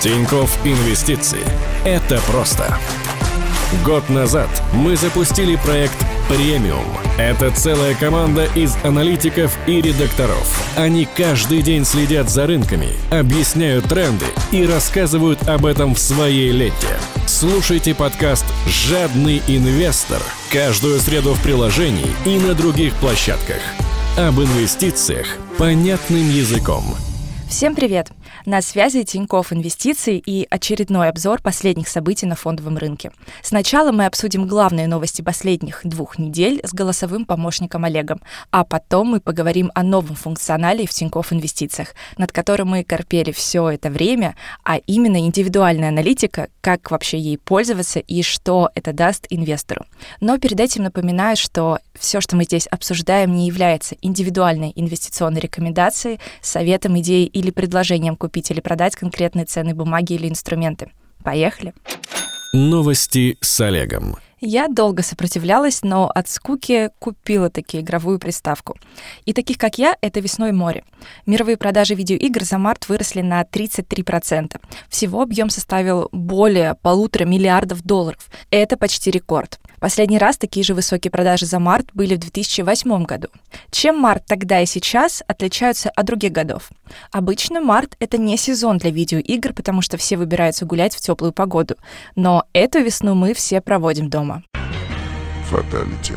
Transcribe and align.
Тиньков 0.00 0.56
Инвестиции. 0.64 1.40
Это 1.84 2.20
просто. 2.30 2.78
Год 3.84 4.08
назад 4.08 4.48
мы 4.72 4.96
запустили 4.96 5.56
проект 5.56 5.96
«Премиум». 6.28 6.86
Это 7.18 7.50
целая 7.50 7.94
команда 7.94 8.44
из 8.54 8.76
аналитиков 8.84 9.58
и 9.66 9.82
редакторов. 9.82 10.46
Они 10.76 11.06
каждый 11.16 11.62
день 11.62 11.84
следят 11.84 12.30
за 12.30 12.46
рынками, 12.46 12.88
объясняют 13.10 13.86
тренды 13.86 14.26
и 14.52 14.64
рассказывают 14.64 15.48
об 15.48 15.66
этом 15.66 15.96
в 15.96 15.98
своей 15.98 16.52
ленте. 16.52 16.96
Слушайте 17.26 17.94
подкаст 17.94 18.46
«Жадный 18.66 19.42
инвестор» 19.48 20.22
каждую 20.52 21.00
среду 21.00 21.34
в 21.34 21.42
приложении 21.42 22.14
и 22.24 22.38
на 22.38 22.54
других 22.54 22.94
площадках. 22.94 23.60
Об 24.16 24.40
инвестициях 24.40 25.26
понятным 25.58 26.30
языком– 26.30 26.84
Всем 27.48 27.74
привет! 27.74 28.17
На 28.48 28.62
связи 28.62 29.04
Тиньков 29.04 29.52
Инвестиции 29.52 30.16
и 30.24 30.46
очередной 30.48 31.10
обзор 31.10 31.42
последних 31.42 31.86
событий 31.86 32.24
на 32.24 32.34
фондовом 32.34 32.78
рынке. 32.78 33.12
Сначала 33.42 33.92
мы 33.92 34.06
обсудим 34.06 34.46
главные 34.48 34.86
новости 34.86 35.20
последних 35.20 35.82
двух 35.84 36.16
недель 36.16 36.58
с 36.64 36.72
голосовым 36.72 37.26
помощником 37.26 37.84
Олегом, 37.84 38.22
а 38.50 38.64
потом 38.64 39.08
мы 39.08 39.20
поговорим 39.20 39.70
о 39.74 39.82
новом 39.82 40.16
функционале 40.16 40.86
в 40.86 40.90
Тиньков 40.92 41.30
Инвестициях, 41.30 41.88
над 42.16 42.32
которым 42.32 42.68
мы 42.68 42.84
корпели 42.84 43.32
все 43.32 43.68
это 43.68 43.90
время, 43.90 44.34
а 44.64 44.78
именно 44.78 45.18
индивидуальная 45.18 45.90
аналитика, 45.90 46.48
как 46.62 46.90
вообще 46.90 47.18
ей 47.18 47.36
пользоваться 47.36 47.98
и 47.98 48.22
что 48.22 48.70
это 48.74 48.94
даст 48.94 49.26
инвестору. 49.28 49.84
Но 50.22 50.38
перед 50.38 50.58
этим 50.58 50.84
напоминаю, 50.84 51.36
что 51.36 51.80
все, 51.98 52.20
что 52.20 52.36
мы 52.36 52.44
здесь 52.44 52.66
обсуждаем, 52.66 53.34
не 53.34 53.46
является 53.46 53.96
индивидуальной 54.00 54.72
инвестиционной 54.74 55.40
рекомендацией, 55.40 56.20
советом, 56.40 56.98
идеей 57.00 57.26
или 57.26 57.50
предложением 57.50 58.16
купить 58.16 58.50
или 58.50 58.60
продать 58.60 58.96
конкретные 58.96 59.44
ценные 59.44 59.74
бумаги 59.74 60.14
или 60.14 60.28
инструменты. 60.28 60.90
Поехали! 61.22 61.74
Новости 62.52 63.36
с 63.40 63.60
Олегом. 63.60 64.16
Я 64.40 64.68
долго 64.68 65.02
сопротивлялась, 65.02 65.82
но 65.82 66.08
от 66.08 66.28
скуки 66.28 66.90
купила 67.00 67.50
таки 67.50 67.80
игровую 67.80 68.20
приставку. 68.20 68.76
И 69.24 69.32
таких, 69.32 69.58
как 69.58 69.78
я, 69.78 69.96
это 70.00 70.20
весной 70.20 70.52
море. 70.52 70.84
Мировые 71.26 71.56
продажи 71.56 71.94
видеоигр 71.94 72.44
за 72.44 72.56
март 72.58 72.88
выросли 72.88 73.20
на 73.20 73.42
33%. 73.42 74.60
Всего 74.88 75.22
объем 75.22 75.50
составил 75.50 76.08
более 76.12 76.74
полутора 76.74 77.24
миллиардов 77.24 77.82
долларов. 77.82 78.28
Это 78.50 78.76
почти 78.76 79.10
рекорд. 79.10 79.58
Последний 79.80 80.18
раз 80.18 80.36
такие 80.36 80.64
же 80.64 80.74
высокие 80.74 81.10
продажи 81.10 81.46
за 81.46 81.58
март 81.58 81.86
были 81.94 82.16
в 82.16 82.18
2008 82.18 83.04
году. 83.04 83.28
Чем 83.70 83.98
март 83.98 84.24
тогда 84.26 84.60
и 84.60 84.66
сейчас 84.66 85.22
отличаются 85.26 85.90
от 85.90 86.06
других 86.06 86.32
годов? 86.32 86.70
Обычно 87.12 87.60
март— 87.60 87.96
это 88.00 88.18
не 88.18 88.36
сезон 88.36 88.78
для 88.78 88.90
видеоигр, 88.90 89.52
потому 89.52 89.82
что 89.82 89.96
все 89.96 90.16
выбираются 90.16 90.64
гулять 90.64 90.94
в 90.94 91.00
теплую 91.00 91.32
погоду. 91.32 91.76
Но 92.16 92.44
эту 92.52 92.80
весну 92.80 93.14
мы 93.14 93.34
все 93.34 93.60
проводим 93.60 94.10
дома. 94.10 94.42
Фаталити. 95.44 96.14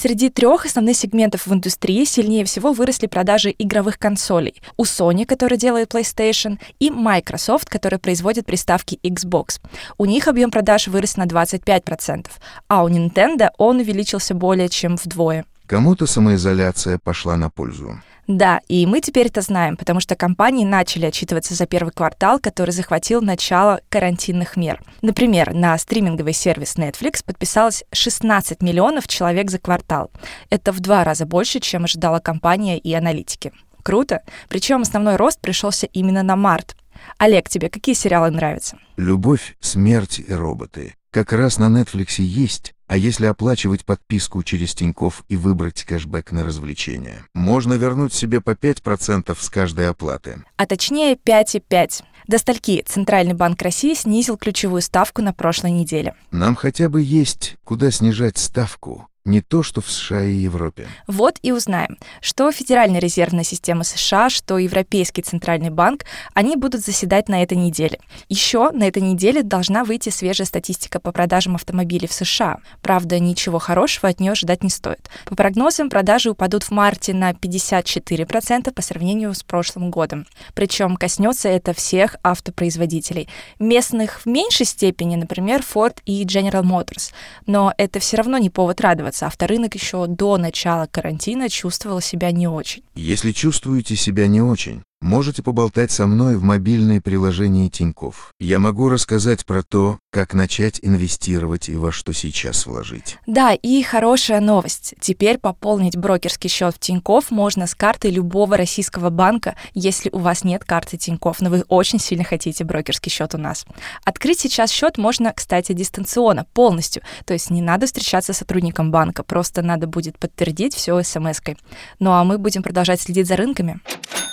Среди 0.00 0.30
трех 0.30 0.64
основных 0.64 0.96
сегментов 0.96 1.46
в 1.46 1.52
индустрии 1.52 2.06
сильнее 2.06 2.46
всего 2.46 2.72
выросли 2.72 3.06
продажи 3.06 3.54
игровых 3.58 3.98
консолей. 3.98 4.62
У 4.78 4.84
Sony, 4.84 5.26
который 5.26 5.58
делает 5.58 5.92
PlayStation, 5.92 6.58
и 6.78 6.88
Microsoft, 6.88 7.68
который 7.68 7.98
производит 7.98 8.46
приставки 8.46 8.98
Xbox. 9.02 9.60
У 9.98 10.06
них 10.06 10.26
объем 10.26 10.50
продаж 10.50 10.88
вырос 10.88 11.18
на 11.18 11.26
25%, 11.26 12.28
а 12.66 12.82
у 12.82 12.88
Nintendo 12.88 13.50
он 13.58 13.80
увеличился 13.80 14.32
более 14.32 14.70
чем 14.70 14.96
вдвое. 14.96 15.44
Кому-то 15.66 16.06
самоизоляция 16.06 16.98
пошла 16.98 17.36
на 17.36 17.50
пользу. 17.50 18.00
Да, 18.30 18.60
и 18.68 18.86
мы 18.86 19.00
теперь 19.00 19.26
это 19.26 19.40
знаем, 19.40 19.76
потому 19.76 19.98
что 19.98 20.14
компании 20.14 20.64
начали 20.64 21.06
отчитываться 21.06 21.54
за 21.54 21.66
первый 21.66 21.90
квартал, 21.90 22.38
который 22.38 22.70
захватил 22.70 23.20
начало 23.20 23.80
карантинных 23.88 24.56
мер. 24.56 24.80
Например, 25.02 25.52
на 25.52 25.76
стриминговый 25.76 26.32
сервис 26.32 26.76
Netflix 26.76 27.24
подписалось 27.24 27.82
16 27.90 28.62
миллионов 28.62 29.08
человек 29.08 29.50
за 29.50 29.58
квартал. 29.58 30.12
Это 30.48 30.70
в 30.70 30.78
два 30.78 31.02
раза 31.02 31.26
больше, 31.26 31.58
чем 31.58 31.82
ожидала 31.82 32.20
компания 32.20 32.78
и 32.78 32.94
аналитики. 32.94 33.50
Круто. 33.82 34.22
Причем 34.48 34.82
основной 34.82 35.16
рост 35.16 35.40
пришелся 35.40 35.86
именно 35.86 36.22
на 36.22 36.36
март. 36.36 36.76
Олег, 37.18 37.48
тебе 37.48 37.68
какие 37.68 37.96
сериалы 37.96 38.30
нравятся? 38.30 38.78
Любовь, 38.96 39.56
смерть 39.58 40.20
и 40.20 40.32
роботы. 40.32 40.94
Как 41.10 41.32
раз 41.32 41.58
на 41.58 41.66
Netflix 41.66 42.22
есть, 42.22 42.74
а 42.90 42.96
если 42.96 43.26
оплачивать 43.26 43.84
подписку 43.84 44.42
через 44.42 44.74
Тиньков 44.74 45.22
и 45.28 45.36
выбрать 45.36 45.84
кэшбэк 45.84 46.32
на 46.32 46.42
развлечения, 46.44 47.24
можно 47.34 47.74
вернуть 47.74 48.12
себе 48.12 48.40
по 48.40 48.50
5% 48.50 49.36
с 49.40 49.48
каждой 49.48 49.88
оплаты. 49.88 50.42
А 50.56 50.66
точнее 50.66 51.14
5,5. 51.14 52.02
До 52.26 52.38
стольки 52.38 52.82
Центральный 52.84 53.34
банк 53.34 53.62
России 53.62 53.94
снизил 53.94 54.36
ключевую 54.36 54.82
ставку 54.82 55.22
на 55.22 55.32
прошлой 55.32 55.70
неделе. 55.70 56.14
Нам 56.32 56.56
хотя 56.56 56.88
бы 56.88 57.00
есть 57.00 57.58
куда 57.62 57.92
снижать 57.92 58.38
ставку, 58.38 59.06
не 59.24 59.42
то, 59.42 59.62
что 59.62 59.80
в 59.80 59.90
США 59.90 60.22
и 60.24 60.32
Европе. 60.32 60.88
Вот 61.06 61.38
и 61.42 61.52
узнаем, 61.52 61.98
что 62.22 62.50
Федеральная 62.52 63.00
резервная 63.00 63.44
система 63.44 63.84
США, 63.84 64.30
что 64.30 64.58
Европейский 64.58 65.22
центральный 65.22 65.70
банк, 65.70 66.04
они 66.32 66.56
будут 66.56 66.80
заседать 66.82 67.28
на 67.28 67.42
этой 67.42 67.56
неделе. 67.56 68.00
Еще 68.28 68.70
на 68.70 68.84
этой 68.84 69.02
неделе 69.02 69.42
должна 69.42 69.84
выйти 69.84 70.08
свежая 70.08 70.46
статистика 70.46 71.00
по 71.00 71.12
продажам 71.12 71.54
автомобилей 71.54 72.08
в 72.08 72.12
США. 72.12 72.58
Правда, 72.80 73.18
ничего 73.18 73.58
хорошего 73.58 74.08
от 74.08 74.20
нее 74.20 74.34
ждать 74.34 74.62
не 74.62 74.70
стоит. 74.70 75.10
По 75.26 75.36
прогнозам, 75.36 75.90
продажи 75.90 76.30
упадут 76.30 76.64
в 76.64 76.70
марте 76.70 77.12
на 77.12 77.32
54% 77.32 78.72
по 78.72 78.82
сравнению 78.82 79.34
с 79.34 79.42
прошлым 79.42 79.90
годом. 79.90 80.26
Причем 80.54 80.96
коснется 80.96 81.48
это 81.48 81.74
всех 81.74 82.16
автопроизводителей. 82.22 83.28
Местных 83.58 84.20
в 84.20 84.26
меньшей 84.26 84.64
степени, 84.64 85.16
например, 85.16 85.60
Ford 85.60 85.98
и 86.06 86.24
General 86.24 86.62
Motors. 86.62 87.12
Но 87.46 87.74
это 87.76 88.00
все 88.00 88.16
равно 88.16 88.38
не 88.38 88.48
повод 88.48 88.80
радоваться 88.80 89.09
радоваться. 89.10 89.26
Авторынок 89.26 89.74
еще 89.74 90.06
до 90.06 90.36
начала 90.36 90.86
карантина 90.86 91.48
чувствовал 91.48 92.00
себя 92.00 92.30
не 92.30 92.46
очень. 92.48 92.82
Если 92.94 93.32
чувствуете 93.32 93.96
себя 93.96 94.26
не 94.26 94.40
очень, 94.40 94.82
Можете 95.02 95.42
поболтать 95.42 95.90
со 95.90 96.06
мной 96.06 96.36
в 96.36 96.42
мобильное 96.42 97.00
приложение 97.00 97.70
Тиньков. 97.70 98.34
Я 98.38 98.58
могу 98.58 98.90
рассказать 98.90 99.46
про 99.46 99.62
то, 99.62 99.98
как 100.12 100.34
начать 100.34 100.78
инвестировать 100.82 101.70
и 101.70 101.74
во 101.74 101.90
что 101.90 102.12
сейчас 102.12 102.66
вложить. 102.66 103.16
Да, 103.26 103.54
и 103.54 103.82
хорошая 103.82 104.40
новость. 104.40 104.94
Теперь 105.00 105.38
пополнить 105.38 105.96
брокерский 105.96 106.50
счет 106.50 106.74
в 106.74 106.78
Тиньков 106.78 107.30
можно 107.30 107.66
с 107.66 107.74
карты 107.74 108.10
любого 108.10 108.58
российского 108.58 109.08
банка, 109.08 109.56
если 109.72 110.10
у 110.10 110.18
вас 110.18 110.44
нет 110.44 110.64
карты 110.64 110.98
Тиньков, 110.98 111.40
но 111.40 111.48
вы 111.48 111.64
очень 111.68 111.98
сильно 111.98 112.24
хотите 112.24 112.64
брокерский 112.64 113.10
счет 113.10 113.34
у 113.34 113.38
нас. 113.38 113.64
Открыть 114.04 114.40
сейчас 114.40 114.70
счет 114.70 114.98
можно, 114.98 115.32
кстати, 115.32 115.72
дистанционно, 115.72 116.44
полностью. 116.52 117.02
То 117.24 117.32
есть 117.32 117.48
не 117.48 117.62
надо 117.62 117.86
встречаться 117.86 118.34
с 118.34 118.38
сотрудником 118.38 118.90
банка, 118.90 119.22
просто 119.22 119.62
надо 119.62 119.86
будет 119.86 120.18
подтвердить 120.18 120.74
все 120.74 121.02
смс-кой. 121.02 121.56
Ну 122.00 122.10
а 122.10 122.22
мы 122.22 122.36
будем 122.36 122.62
продолжать 122.62 123.00
следить 123.00 123.26
за 123.26 123.36
рынками. 123.36 123.80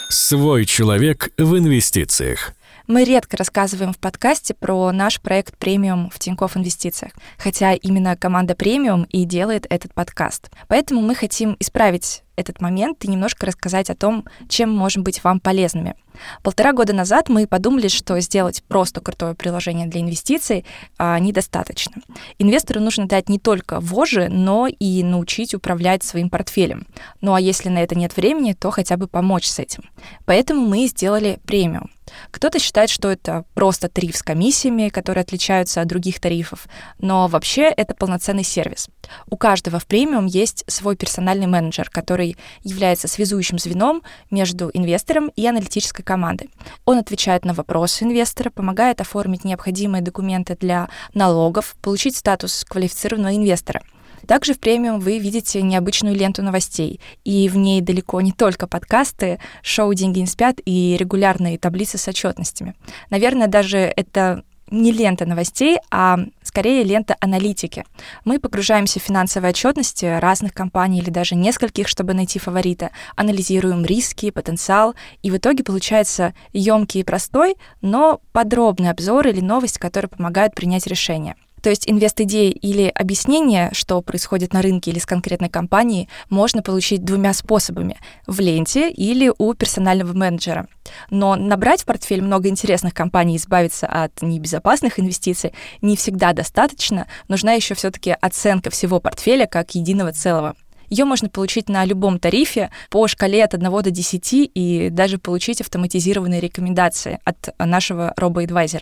Свой 0.10 0.57
человек 0.66 1.30
в 1.38 1.58
инвестициях. 1.58 2.54
Мы 2.88 3.04
редко 3.04 3.36
рассказываем 3.36 3.92
в 3.92 3.98
подкасте 3.98 4.54
про 4.54 4.94
наш 4.94 5.20
проект 5.20 5.58
премиум 5.58 6.10
в 6.10 6.20
Тинькофф 6.20 6.56
Инвестициях, 6.56 7.12
хотя 7.38 7.74
именно 7.74 8.16
команда 8.16 8.56
премиум 8.56 9.04
и 9.04 9.26
делает 9.26 9.68
этот 9.70 9.94
подкаст. 9.94 10.50
Поэтому 10.70 11.02
мы 11.02 11.14
хотим 11.14 11.58
исправить 11.60 12.24
этот 12.38 12.62
момент 12.62 13.04
и 13.04 13.10
немножко 13.10 13.46
рассказать 13.46 13.90
о 13.90 13.96
том, 13.96 14.26
чем 14.48 14.70
можем 14.70 15.04
быть 15.04 15.22
вам 15.24 15.42
полезными. 15.42 15.96
Полтора 16.44 16.74
года 16.74 16.94
назад 16.94 17.30
мы 17.30 17.48
подумали, 17.48 17.88
что 17.88 18.20
сделать 18.20 18.64
просто 18.68 19.02
крутое 19.02 19.36
приложение 19.36 19.88
для 19.88 20.02
инвестиций 20.02 20.66
а, 20.98 21.20
недостаточно. 21.20 22.02
Инвестору 22.40 22.80
нужно 22.82 23.08
дать 23.08 23.30
не 23.30 23.40
только 23.40 23.80
вожжи, 23.80 24.28
но 24.30 24.68
и 24.68 25.04
научить 25.04 25.54
управлять 25.54 26.04
своим 26.04 26.30
портфелем. 26.30 26.88
Ну 27.22 27.34
а 27.34 27.42
если 27.42 27.70
на 27.70 27.80
это 27.80 27.96
нет 27.96 28.16
времени, 28.18 28.54
то 28.54 28.72
хотя 28.72 28.98
бы 28.98 29.08
помочь 29.08 29.48
с 29.48 29.60
этим. 29.60 29.84
Поэтому 30.26 30.66
мы 30.68 30.88
сделали 30.88 31.40
премиум. 31.46 31.90
Кто-то 32.32 32.60
считает, 32.60 32.90
что 32.90 33.10
это 33.10 33.46
просто 33.54 33.90
тариф 33.90 34.16
с 34.16 34.24
комиссиями, 34.24 34.90
которые 34.90 35.24
отличаются 35.24 35.82
от 35.82 35.88
других 35.88 36.20
тарифов, 36.20 36.68
но 37.00 37.28
вообще 37.28 37.64
это 37.64 37.94
полноценный 37.94 38.44
сервис. 38.44 38.90
У 39.30 39.38
каждого 39.38 39.80
в 39.80 39.86
премиум 39.86 40.26
есть 40.26 40.64
свой 40.68 40.96
персональный 40.96 41.48
менеджер, 41.48 41.90
который 41.90 42.38
является 42.64 43.08
связующим 43.08 43.60
звеном 43.60 44.04
между 44.32 44.70
инвестором 44.74 45.30
и 45.36 45.46
аналитической 45.46 46.04
командой. 46.08 46.50
Он 46.86 46.98
отвечает 46.98 47.46
на 47.46 47.54
вопросы 47.54 48.06
инвестора, 48.06 48.50
помогает 48.50 49.02
оформить 49.02 49.44
необходимые 49.44 50.02
документы 50.02 50.58
для 50.60 50.88
налогов, 51.14 51.76
получить 51.82 52.16
статус 52.16 52.66
квалифицированного 52.68 53.36
инвестора— 53.36 53.82
также 54.28 54.54
в 54.54 54.60
премиум 54.60 55.00
вы 55.00 55.20
видите 55.20 55.62
необычную 55.62 56.16
ленту 56.16 56.44
новостей, 56.44 57.00
и 57.24 57.48
в 57.48 57.56
ней 57.56 57.82
далеко 57.82 58.20
не 58.22 58.34
только 58.34 58.68
подкасты, 58.68 59.40
шоу 59.64 59.94
«Деньги 59.94 60.20
не 60.20 60.28
спят» 60.28 60.58
и 60.66 60.98
регулярные 61.00 61.58
таблицы 61.58 61.98
с 61.98 62.08
отчетностями. 62.08 62.76
Наверное, 63.10 63.48
даже 63.48 63.78
это 63.78 64.44
не 64.70 64.92
лента 64.92 65.26
новостей, 65.26 65.78
а 65.90 66.20
скорее 66.58 66.84
лента 66.84 67.16
аналитики. 67.20 67.86
Мы 68.26 68.40
погружаемся 68.40 69.00
в 69.00 69.04
финансовые 69.04 69.52
отчетности 69.52 70.06
разных 70.06 70.56
компаний 70.56 70.98
или 71.02 71.12
даже 71.12 71.36
нескольких, 71.36 71.88
чтобы 71.88 72.16
найти 72.16 72.40
фаворита, 72.40 72.90
анализируем 73.16 73.86
риски, 73.86 74.32
потенциал, 74.32 74.96
и 75.22 75.30
в 75.30 75.38
итоге 75.38 75.64
получается 75.64 76.34
емкий 76.54 77.02
и 77.02 77.04
простой, 77.04 77.58
но 77.82 78.22
подробный 78.32 78.90
обзор 78.90 79.28
или 79.28 79.40
новость, 79.40 79.78
которая 79.78 80.10
помогает 80.10 80.56
принять 80.56 80.88
решение. 80.88 81.36
То 81.62 81.70
есть 81.70 81.90
инвест-идеи 81.90 82.52
или 82.52 82.88
объяснение, 82.88 83.70
что 83.74 84.02
происходит 84.02 84.54
на 84.54 84.62
рынке 84.62 84.92
или 84.92 85.00
с 85.00 85.06
конкретной 85.06 85.50
компанией, 85.50 86.10
можно 86.30 86.62
получить 86.62 87.04
двумя 87.04 87.34
способами— 87.34 87.98
в 88.28 88.40
ленте 88.40 88.90
или 88.90 89.32
у 89.38 89.54
персонального 89.54 90.14
менеджера. 90.14 90.68
Но 91.10 91.36
набрать 91.36 91.82
в 91.82 91.86
портфель 91.86 92.22
много 92.22 92.50
интересных 92.50 92.94
компаний 92.94 93.36
и 93.36 93.38
избавиться 93.38 93.88
от 93.88 94.22
небезопасных 94.22 95.00
инвестиций 95.00 95.54
не 95.82 95.96
всегда 95.96 96.34
достаточно. 96.34 97.08
Нужна 97.28 97.54
еще 97.54 97.74
все-таки 97.76 98.12
оценка 98.12 98.70
всего 98.70 99.00
портфеля 99.00 99.48
как 99.48 99.76
единого 99.76 100.12
целого. 100.12 100.56
Ее 100.90 101.06
можно 101.06 101.30
получить 101.30 101.70
на 101.70 101.86
любом 101.86 102.20
тарифе 102.20 102.72
по 102.90 103.08
шкале 103.08 103.44
от 103.44 103.54
1 103.54 103.70
до 103.70 103.92
10 103.92 104.52
и 104.54 104.90
даже 104.90 105.18
получить 105.18 105.62
автоматизированные 105.62 106.40
рекомендации 106.40 107.20
от 107.24 107.56
нашего 107.60 108.14
RoboAdvisor. 108.18 108.82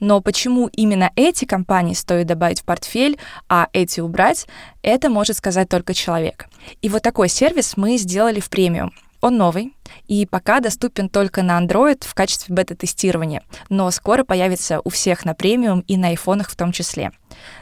Но 0.00 0.20
почему 0.20 0.68
именно 0.68 1.10
эти 1.16 1.44
компании 1.44 1.94
стоит 1.94 2.26
добавить 2.26 2.60
в 2.60 2.64
портфель, 2.64 3.18
а 3.48 3.68
эти 3.72 4.00
убрать, 4.00 4.46
это 4.82 5.08
может 5.08 5.36
сказать 5.36 5.68
только 5.68 5.94
человек. 5.94 6.46
И 6.82 6.88
вот 6.88 7.02
такой 7.02 7.28
сервис 7.28 7.76
мы 7.76 7.96
сделали 7.96 8.40
в 8.40 8.50
премиум. 8.50 8.92
Он 9.20 9.38
новый 9.38 9.74
и 10.08 10.26
пока 10.26 10.60
доступен 10.60 11.08
только 11.08 11.42
на 11.42 11.60
Android 11.60 12.06
в 12.06 12.14
качестве 12.14 12.54
бета-тестирования, 12.54 13.42
но 13.68 13.90
скоро 13.90 14.24
появится 14.24 14.80
у 14.84 14.90
всех 14.90 15.24
на 15.24 15.34
премиум 15.34 15.80
и 15.80 15.96
на 15.96 16.08
айфонах 16.08 16.50
в 16.50 16.56
том 16.56 16.70
числе. 16.70 17.12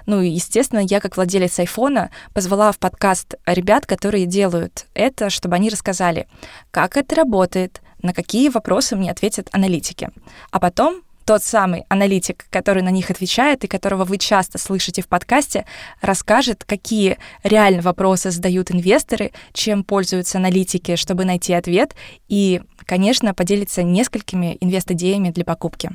Ну 0.07 0.21
и, 0.21 0.29
естественно, 0.29 0.81
я 0.81 1.01
как 1.01 1.17
владелец 1.17 1.59
айфона 1.59 2.11
позвала 2.33 2.73
в 2.73 2.79
подкаст 2.79 3.35
ребят, 3.47 3.87
которые 3.87 4.27
делают 4.27 4.87
это, 4.95 5.31
чтобы 5.31 5.57
они 5.57 5.71
рассказали, 5.71 6.27
как 6.71 6.97
это 6.97 7.15
работает, 7.15 7.81
на 8.03 8.13
какие 8.13 8.49
вопросы 8.49 8.97
мне 8.97 9.11
ответят 9.11 9.49
аналитики. 9.53 10.11
А 10.51 10.61
потом 10.61 11.03
тот 11.25 11.43
самый 11.43 11.85
аналитик, 11.89 12.47
который 12.51 12.83
на 12.83 12.91
них 12.91 13.11
отвечает 13.11 13.65
и 13.65 13.67
которого 13.67 14.05
вы 14.05 14.19
часто 14.19 14.59
слышите 14.59 15.03
в 15.03 15.09
подкасте, 15.09 15.65
расскажет, 16.01 16.65
какие 16.65 17.19
реально 17.43 17.83
вопросы 17.83 18.31
задают 18.31 18.71
инвесторы, 18.71 19.33
чем 19.53 19.85
пользуются 19.85 20.39
аналитики, 20.39 20.97
чтобы 20.97 21.25
найти 21.25 21.55
ответ, 21.55 21.95
и, 22.29 22.61
конечно, 22.85 23.33
поделится 23.35 23.83
несколькими 23.83 24.59
инвест-идеями 24.61 25.31
для 25.31 25.45
покупки. 25.45 25.91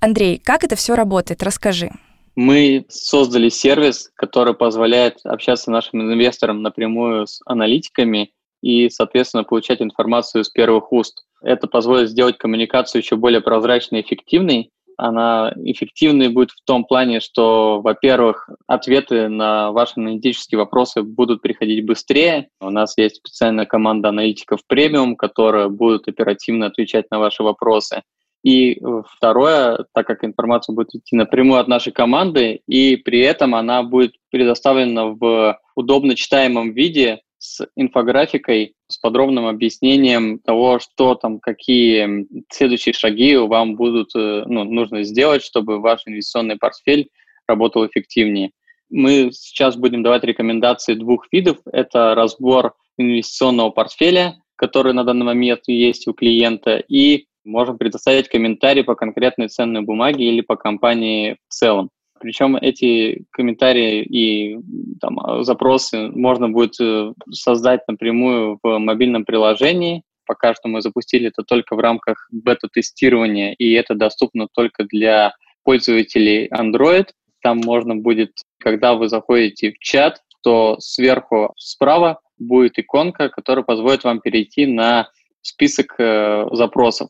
Андрей, 0.00 0.38
как 0.38 0.64
это 0.64 0.76
все 0.76 0.94
работает? 0.94 1.42
Расскажи. 1.42 1.92
Мы 2.36 2.86
создали 2.88 3.48
сервис, 3.48 4.10
который 4.14 4.54
позволяет 4.54 5.18
общаться 5.24 5.70
нашим 5.70 6.02
инвесторам 6.02 6.62
напрямую 6.62 7.26
с 7.26 7.40
аналитиками 7.44 8.32
и, 8.62 8.88
соответственно, 8.88 9.44
получать 9.44 9.82
информацию 9.82 10.44
с 10.44 10.50
первых 10.50 10.92
уст. 10.92 11.24
Это 11.42 11.66
позволит 11.66 12.10
сделать 12.10 12.38
коммуникацию 12.38 13.02
еще 13.02 13.16
более 13.16 13.40
прозрачной 13.40 14.00
и 14.00 14.02
эффективной. 14.02 14.70
Она 14.96 15.54
эффективной 15.56 16.28
будет 16.28 16.50
в 16.50 16.62
том 16.66 16.84
плане, 16.84 17.20
что, 17.20 17.80
во-первых, 17.80 18.50
ответы 18.66 19.28
на 19.28 19.72
ваши 19.72 19.94
аналитические 19.96 20.58
вопросы 20.58 21.02
будут 21.02 21.40
приходить 21.40 21.86
быстрее. 21.86 22.48
У 22.60 22.68
нас 22.68 22.98
есть 22.98 23.16
специальная 23.16 23.64
команда 23.64 24.10
аналитиков 24.10 24.60
премиум, 24.66 25.16
которая 25.16 25.68
будет 25.68 26.06
оперативно 26.06 26.66
отвечать 26.66 27.10
на 27.10 27.18
ваши 27.18 27.42
вопросы. 27.42 28.02
И 28.42 28.80
второе, 29.16 29.84
так 29.92 30.06
как 30.06 30.24
информация 30.24 30.74
будет 30.74 30.94
идти 30.94 31.14
напрямую 31.14 31.60
от 31.60 31.68
нашей 31.68 31.92
команды, 31.92 32.62
и 32.66 32.96
при 32.96 33.20
этом 33.20 33.54
она 33.54 33.82
будет 33.82 34.14
предоставлена 34.30 35.06
в 35.08 35.60
удобно 35.74 36.14
читаемом 36.14 36.72
виде, 36.72 37.20
с 37.40 37.66
инфографикой, 37.74 38.74
с 38.86 38.98
подробным 38.98 39.46
объяснением 39.46 40.38
того, 40.40 40.78
что 40.78 41.14
там, 41.14 41.40
какие 41.40 42.26
следующие 42.52 42.92
шаги 42.92 43.34
вам 43.36 43.76
будут, 43.76 44.14
э, 44.14 44.44
ну, 44.46 44.64
нужно 44.64 45.04
сделать, 45.04 45.42
чтобы 45.42 45.80
ваш 45.80 46.02
инвестиционный 46.06 46.56
портфель 46.56 47.08
работал 47.48 47.86
эффективнее. 47.86 48.50
Мы 48.90 49.30
сейчас 49.32 49.76
будем 49.76 50.02
давать 50.02 50.22
рекомендации 50.24 50.94
двух 50.94 51.28
видов. 51.32 51.56
Это 51.72 52.14
разбор 52.14 52.74
инвестиционного 52.98 53.70
портфеля, 53.70 54.36
который 54.56 54.92
на 54.92 55.04
данный 55.04 55.24
момент 55.24 55.62
есть 55.66 56.06
у 56.06 56.12
клиента, 56.12 56.76
и 56.76 57.24
можем 57.50 57.78
предоставить 57.78 58.28
комментарий 58.28 58.84
по 58.84 58.94
конкретной 58.94 59.48
ценной 59.48 59.82
бумаге 59.82 60.24
или 60.24 60.40
по 60.40 60.56
компании 60.56 61.36
в 61.48 61.52
целом. 61.52 61.90
Причем 62.20 62.56
эти 62.56 63.24
комментарии 63.30 64.02
и 64.02 64.58
там, 65.00 65.42
запросы 65.42 66.08
можно 66.08 66.50
будет 66.50 66.78
э, 66.78 67.12
создать 67.30 67.80
напрямую 67.88 68.58
в 68.62 68.78
мобильном 68.78 69.24
приложении. 69.24 70.02
Пока 70.26 70.54
что 70.54 70.68
мы 70.68 70.82
запустили 70.82 71.28
это 71.28 71.42
только 71.42 71.76
в 71.76 71.80
рамках 71.80 72.28
бета-тестирования, 72.30 73.54
и 73.54 73.72
это 73.72 73.94
доступно 73.94 74.48
только 74.52 74.84
для 74.84 75.32
пользователей 75.64 76.48
Android. 76.48 77.06
Там 77.42 77.58
можно 77.58 77.96
будет, 77.96 78.32
когда 78.58 78.94
вы 78.94 79.08
заходите 79.08 79.72
в 79.72 79.78
чат, 79.78 80.20
то 80.42 80.76
сверху 80.78 81.54
справа 81.56 82.20
будет 82.38 82.78
иконка, 82.78 83.30
которая 83.30 83.64
позволит 83.64 84.04
вам 84.04 84.20
перейти 84.20 84.66
на 84.66 85.08
список 85.40 85.94
э, 85.98 86.44
запросов. 86.52 87.08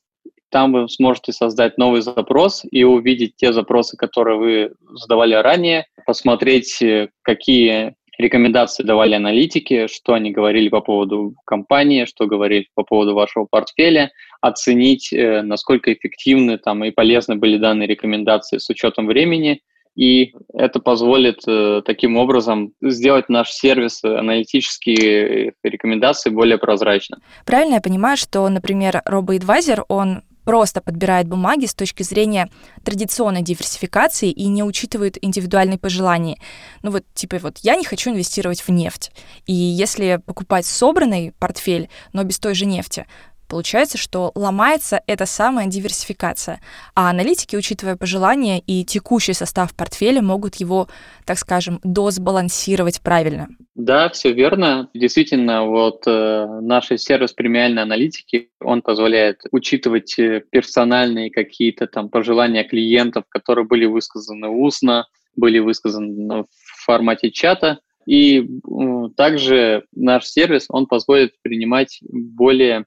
Там 0.51 0.73
вы 0.73 0.89
сможете 0.89 1.33
создать 1.33 1.79
новый 1.79 2.01
запрос 2.01 2.63
и 2.71 2.83
увидеть 2.85 3.37
те 3.37 3.53
запросы, 3.53 3.97
которые 3.97 4.39
вы 4.39 4.73
задавали 4.95 5.35
ранее, 5.35 5.87
посмотреть, 6.07 6.83
э, 6.83 7.09
какие 7.23 7.95
рекомендации 8.19 8.83
давали 8.83 9.15
аналитики, 9.15 9.87
что 9.87 10.13
они 10.15 10.31
говорили 10.31 10.69
по 10.69 10.81
поводу 10.81 11.35
компании, 11.47 12.05
что 12.05 12.27
говорили 12.27 12.67
по 12.75 12.83
поводу 12.83 13.15
вашего 13.15 13.47
портфеля, 13.51 14.11
оценить, 14.41 15.13
э, 15.13 15.43
насколько 15.43 15.93
эффективны 15.93 16.59
там, 16.59 16.85
и 16.85 16.91
полезны 16.91 17.37
были 17.37 17.57
данные 17.57 17.87
рекомендации 17.87 18.59
с 18.59 18.69
учетом 18.69 19.07
времени, 19.07 19.61
и 19.97 20.33
это 20.55 20.81
позволит 20.81 21.43
э, 21.47 21.83
таким 21.85 22.17
образом 22.17 22.73
сделать 22.81 23.29
наш 23.29 23.51
сервис 23.51 24.03
аналитические 24.05 25.53
рекомендации 25.63 26.31
более 26.31 26.59
прозрачным. 26.59 27.21
Правильно 27.45 27.75
я 27.75 27.81
понимаю, 27.81 28.17
что, 28.17 28.49
например, 28.49 29.03
RoboAdvisor, 29.07 29.85
он 29.89 30.23
просто 30.51 30.81
подбирает 30.81 31.29
бумаги 31.29 31.67
с 31.67 31.75
точки 31.75 32.03
зрения 32.03 32.51
традиционной 32.83 33.41
диверсификации 33.41 34.33
и 34.33 34.49
не 34.49 34.65
учитывает 34.65 35.17
индивидуальные 35.25 35.79
пожелания. 35.79 36.39
Ну 36.83 36.91
вот, 36.91 37.05
типа, 37.15 37.39
вот 37.39 37.59
я 37.59 37.77
не 37.77 37.85
хочу 37.85 38.11
инвестировать 38.11 38.63
в 38.63 38.69
нефть. 38.71 39.13
И 39.47 39.53
если 39.53 40.21
покупать 40.27 40.67
собранный 40.67 41.33
портфель, 41.39 41.89
но 42.13 42.25
без 42.25 42.41
той 42.41 42.57
же 42.57 42.67
нефти, 42.67 43.07
Получается, 43.51 43.99
что 43.99 44.31
ломается 44.37 45.03
эта 45.09 45.27
самая 45.27 45.67
диверсификация, 45.67 46.61
а 46.95 47.11
аналитики, 47.11 47.57
учитывая 47.57 47.97
пожелания 47.97 48.61
и 48.61 48.85
текущий 48.85 49.33
состав 49.33 49.75
портфеля, 49.75 50.23
могут 50.23 50.55
его, 50.55 50.89
так 51.27 51.37
скажем, 51.37 51.81
досбалансировать 51.83 53.01
правильно. 53.01 53.49
Да, 53.75 54.09
все 54.11 54.33
верно. 54.33 54.89
Действительно, 54.95 55.65
вот 55.65 56.05
э, 56.07 56.47
наш 56.63 56.91
сервис 56.97 57.33
премиальной 57.33 57.83
аналитики, 57.83 58.51
он 58.61 58.83
позволяет 58.83 59.41
учитывать 59.51 60.17
э, 60.21 60.45
персональные 60.49 61.33
какие-то 61.33 61.89
там 61.89 62.09
пожелания 62.09 62.63
клиентов, 62.63 63.25
которые 63.29 63.67
были 63.67 63.87
высказаны 63.87 64.49
устно, 64.49 65.09
были 65.35 65.59
высказаны 65.59 66.45
в 66.45 66.85
формате 66.85 67.33
чата, 67.33 67.81
и 68.07 68.49
также 69.17 69.85
наш 69.95 70.27
сервис, 70.27 70.67
он 70.69 70.87
позволит 70.87 71.33
принимать 71.43 72.01
более 72.11 72.87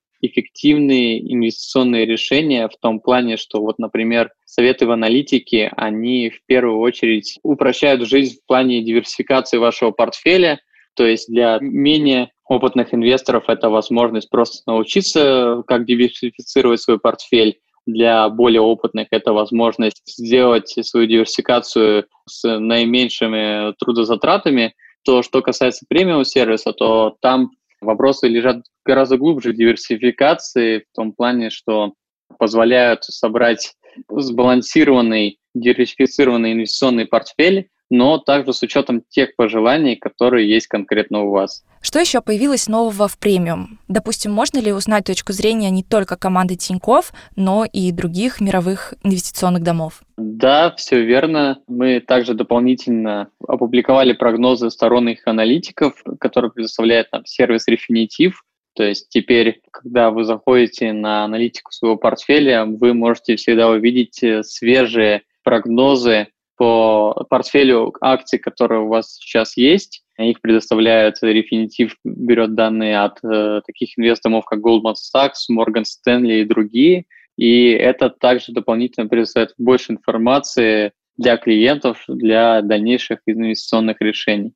эффективные 0.54 1.34
инвестиционные 1.34 2.06
решения 2.06 2.68
в 2.68 2.78
том 2.80 3.00
плане, 3.00 3.38
что 3.38 3.62
вот, 3.62 3.80
например, 3.80 4.32
советы 4.46 4.86
в 4.86 4.92
аналитике, 4.92 5.72
они 5.76 6.30
в 6.30 6.46
первую 6.46 6.80
очередь 6.80 7.40
упрощают 7.44 8.08
жизнь 8.08 8.38
в 8.38 8.46
плане 8.48 8.84
диверсификации 8.84 9.58
вашего 9.58 9.92
портфеля, 9.92 10.60
то 10.96 11.06
есть 11.06 11.28
для 11.28 11.58
менее 11.60 12.32
опытных 12.48 12.94
инвесторов 12.94 13.46
это 13.48 13.70
возможность 13.70 14.30
просто 14.30 14.62
научиться, 14.68 15.64
как 15.68 15.86
диверсифицировать 15.86 16.82
свой 16.82 17.00
портфель. 17.00 17.60
Для 17.86 18.30
более 18.30 18.62
опытных 18.62 19.08
это 19.12 19.34
возможность 19.34 20.04
сделать 20.06 20.70
свою 20.70 21.06
диверсификацию 21.06 22.06
с 22.26 22.48
наименьшими 22.48 23.74
трудозатратами. 23.78 24.74
То, 25.04 25.22
что 25.22 25.42
касается 25.42 25.86
премиум 25.90 26.24
сервиса, 26.24 26.72
то 26.72 27.18
там 27.22 27.52
Вопросы 27.84 28.28
лежат 28.28 28.64
гораздо 28.86 29.18
глубже 29.18 29.52
в 29.52 29.56
диверсификации, 29.56 30.80
в 30.80 30.96
том 30.96 31.14
плане, 31.14 31.50
что 31.50 31.94
позволяют 32.40 33.04
собрать 33.04 33.76
сбалансированный, 34.10 35.40
диверсифицированный 35.54 36.54
инвестиционный 36.54 37.06
портфель, 37.06 37.70
но 37.94 38.18
также 38.18 38.54
с 38.54 38.64
учетом 38.64 39.04
тех 39.08 39.36
пожеланий, 39.36 39.96
которые 39.96 40.50
есть 40.50 40.66
конкретно 40.66 41.26
у 41.26 41.30
вас. 41.30 41.64
Что 41.80 42.00
еще 42.00 42.22
появилось 42.22 42.68
нового 42.68 43.08
в 43.08 43.20
премиум? 43.20 43.78
Допустим, 43.88 44.32
можно 44.32 44.58
ли 44.58 44.74
узнать 44.74 45.06
точку 45.06 45.32
зрения 45.32 45.70
не 45.70 45.84
только 45.84 46.18
команды 46.18 46.56
Тиньков, 46.56 47.14
но 47.36 47.66
и 47.72 47.92
других 47.92 48.42
мировых 48.42 48.96
инвестиционных 49.04 49.62
домов? 49.62 50.02
Да, 50.18 50.74
все 50.76 51.04
верно. 51.06 51.60
Мы 51.68 52.00
также 52.00 52.34
дополнительно 52.34 53.30
опубликовали 53.48 54.14
прогнозы 54.14 54.72
сторонних 54.72 55.28
аналитиков, 55.28 55.94
которые 56.20 56.50
предоставляет 56.50 57.12
нам 57.12 57.28
сервис 57.28 57.68
Refinitiv. 57.70 58.32
То 58.76 58.82
есть 58.82 59.10
теперь, 59.10 59.62
когда 59.70 60.10
вы 60.10 60.24
заходите 60.24 60.94
на 60.94 61.26
аналитику 61.26 61.72
своего 61.72 61.98
портфеля, 61.98 62.66
вы 62.66 62.96
можете 62.96 63.36
всегда 63.36 63.70
увидеть 63.70 64.24
э, 64.24 64.42
свежие 64.42 65.22
прогнозы 65.44 66.30
по 66.58 67.26
портфелю 67.30 67.94
акций, 68.02 68.40
которые 68.40 68.82
у 68.82 68.88
вас 68.88 69.16
сейчас 69.16 69.58
есть. 69.58 70.04
Их 70.18 70.42
предоставляют, 70.42 71.24
Refinitiv 71.24 71.92
берет 72.04 72.54
данные 72.54 73.00
от 73.00 73.18
э, 73.24 73.62
таких 73.66 73.98
инвесторов, 73.98 74.46
как 74.46 74.60
Goldman 74.60 74.94
Sachs, 74.94 75.50
Morgan 75.52 75.84
Stanley 75.84 76.42
и 76.42 76.46
другие. 76.46 77.06
И 77.36 77.70
это 77.70 78.10
также 78.10 78.52
дополнительно 78.52 79.08
предоставляет 79.08 79.56
больше 79.58 79.94
информации 79.94 80.92
для 81.18 81.38
клиентов 81.38 82.04
для 82.08 82.62
дальнейших 82.62 83.20
инвестиционных 83.26 84.02
решений. 84.02 84.54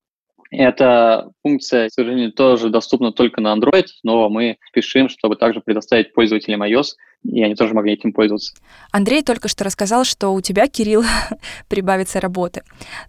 Эта 0.49 1.29
функция, 1.43 1.89
к 1.89 1.93
сожалению, 1.93 2.31
тоже 2.31 2.69
доступна 2.69 3.11
только 3.11 3.41
на 3.41 3.55
Android, 3.55 3.85
но 4.03 4.29
мы 4.29 4.57
спешим, 4.69 5.09
чтобы 5.09 5.35
также 5.35 5.61
предоставить 5.61 6.13
пользователям 6.13 6.63
iOS 6.63 6.93
и 7.23 7.43
они 7.43 7.55
тоже 7.55 7.73
могли 7.73 7.93
этим 7.93 8.13
пользоваться. 8.13 8.53
Андрей 8.91 9.21
только 9.21 9.47
что 9.47 9.63
рассказал, 9.63 10.05
что 10.05 10.33
у 10.33 10.41
тебя, 10.41 10.67
Кирилл, 10.67 11.03
прибавится 11.67 12.19
работы. 12.19 12.63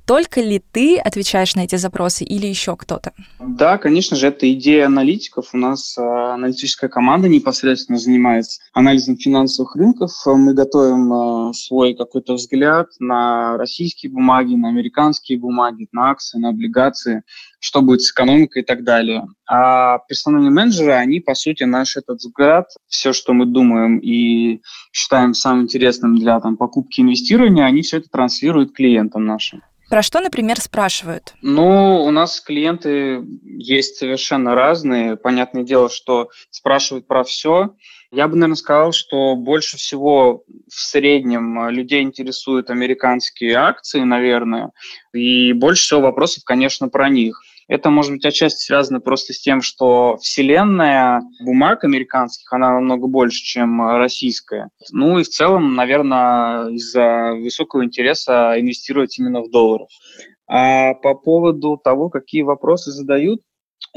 Только 0.06 0.40
ли 0.40 0.58
ты 0.58 0.98
отвечаешь 0.98 1.54
на 1.54 1.60
эти 1.64 1.76
запросы 1.76 2.24
или 2.24 2.46
еще 2.46 2.76
кто-то? 2.76 3.12
Да, 3.38 3.78
конечно 3.78 4.16
же, 4.16 4.28
это 4.28 4.50
идея 4.52 4.86
аналитиков. 4.86 5.50
У 5.52 5.56
нас 5.56 5.96
э, 5.96 6.02
аналитическая 6.02 6.88
команда 6.88 7.28
непосредственно 7.28 7.98
занимается 7.98 8.60
анализом 8.72 9.16
финансовых 9.16 9.76
рынков. 9.76 10.10
Мы 10.26 10.54
готовим 10.54 11.50
э, 11.50 11.52
свой 11.52 11.94
какой-то 11.94 12.34
взгляд 12.34 12.88
на 12.98 13.56
российские 13.56 14.10
бумаги, 14.10 14.54
на 14.54 14.68
американские 14.68 15.38
бумаги, 15.38 15.88
на 15.92 16.10
акции, 16.10 16.38
на 16.38 16.48
облигации 16.48 17.22
что 17.60 17.82
будет 17.82 18.02
с 18.02 18.12
экономикой 18.12 18.62
и 18.62 18.64
так 18.64 18.84
далее. 18.84 19.26
А 19.46 19.98
персональные 20.08 20.50
менеджеры, 20.50 20.92
они, 20.92 21.20
по 21.20 21.34
сути, 21.34 21.64
наш 21.64 21.96
этот 21.96 22.18
взгляд, 22.18 22.66
все, 22.86 23.12
что 23.12 23.32
мы 23.32 23.46
думаем 23.46 23.98
и 23.98 24.60
считаем 24.92 25.34
самым 25.34 25.64
интересным 25.64 26.16
для 26.16 26.40
там, 26.40 26.56
покупки 26.56 27.00
инвестирования, 27.00 27.64
они 27.64 27.82
все 27.82 27.98
это 27.98 28.08
транслируют 28.08 28.74
клиентам 28.74 29.26
нашим. 29.26 29.62
Про 29.88 30.02
что, 30.02 30.20
например, 30.20 30.60
спрашивают? 30.60 31.32
Ну, 31.40 32.04
у 32.04 32.10
нас 32.10 32.40
клиенты 32.40 33.24
есть 33.42 33.96
совершенно 33.96 34.54
разные. 34.54 35.16
Понятное 35.16 35.62
дело, 35.62 35.88
что 35.88 36.28
спрашивают 36.50 37.06
про 37.06 37.24
все. 37.24 37.74
Я 38.10 38.26
бы, 38.26 38.36
наверное, 38.36 38.56
сказал, 38.56 38.92
что 38.92 39.36
больше 39.36 39.76
всего 39.76 40.42
в 40.66 40.74
среднем 40.74 41.68
людей 41.68 42.02
интересуют 42.02 42.70
американские 42.70 43.54
акции, 43.54 44.00
наверное, 44.00 44.70
и 45.12 45.52
больше 45.52 45.82
всего 45.82 46.00
вопросов, 46.00 46.44
конечно, 46.44 46.88
про 46.88 47.10
них. 47.10 47.40
Это 47.68 47.90
может 47.90 48.12
быть 48.12 48.24
отчасти 48.24 48.64
связано 48.64 49.00
просто 49.00 49.34
с 49.34 49.40
тем, 49.40 49.60
что 49.60 50.16
вселенная 50.22 51.20
бумаг 51.44 51.84
американских, 51.84 52.50
она 52.50 52.72
намного 52.72 53.08
больше, 53.08 53.42
чем 53.42 53.86
российская. 53.98 54.70
Ну 54.90 55.18
и 55.18 55.22
в 55.22 55.28
целом, 55.28 55.74
наверное, 55.74 56.70
из-за 56.70 57.34
высокого 57.34 57.84
интереса 57.84 58.54
инвестировать 58.58 59.18
именно 59.18 59.42
в 59.42 59.50
долларов. 59.50 59.90
А 60.46 60.94
по 60.94 61.14
поводу 61.14 61.76
того, 61.76 62.08
какие 62.08 62.40
вопросы 62.40 62.90
задают, 62.90 63.42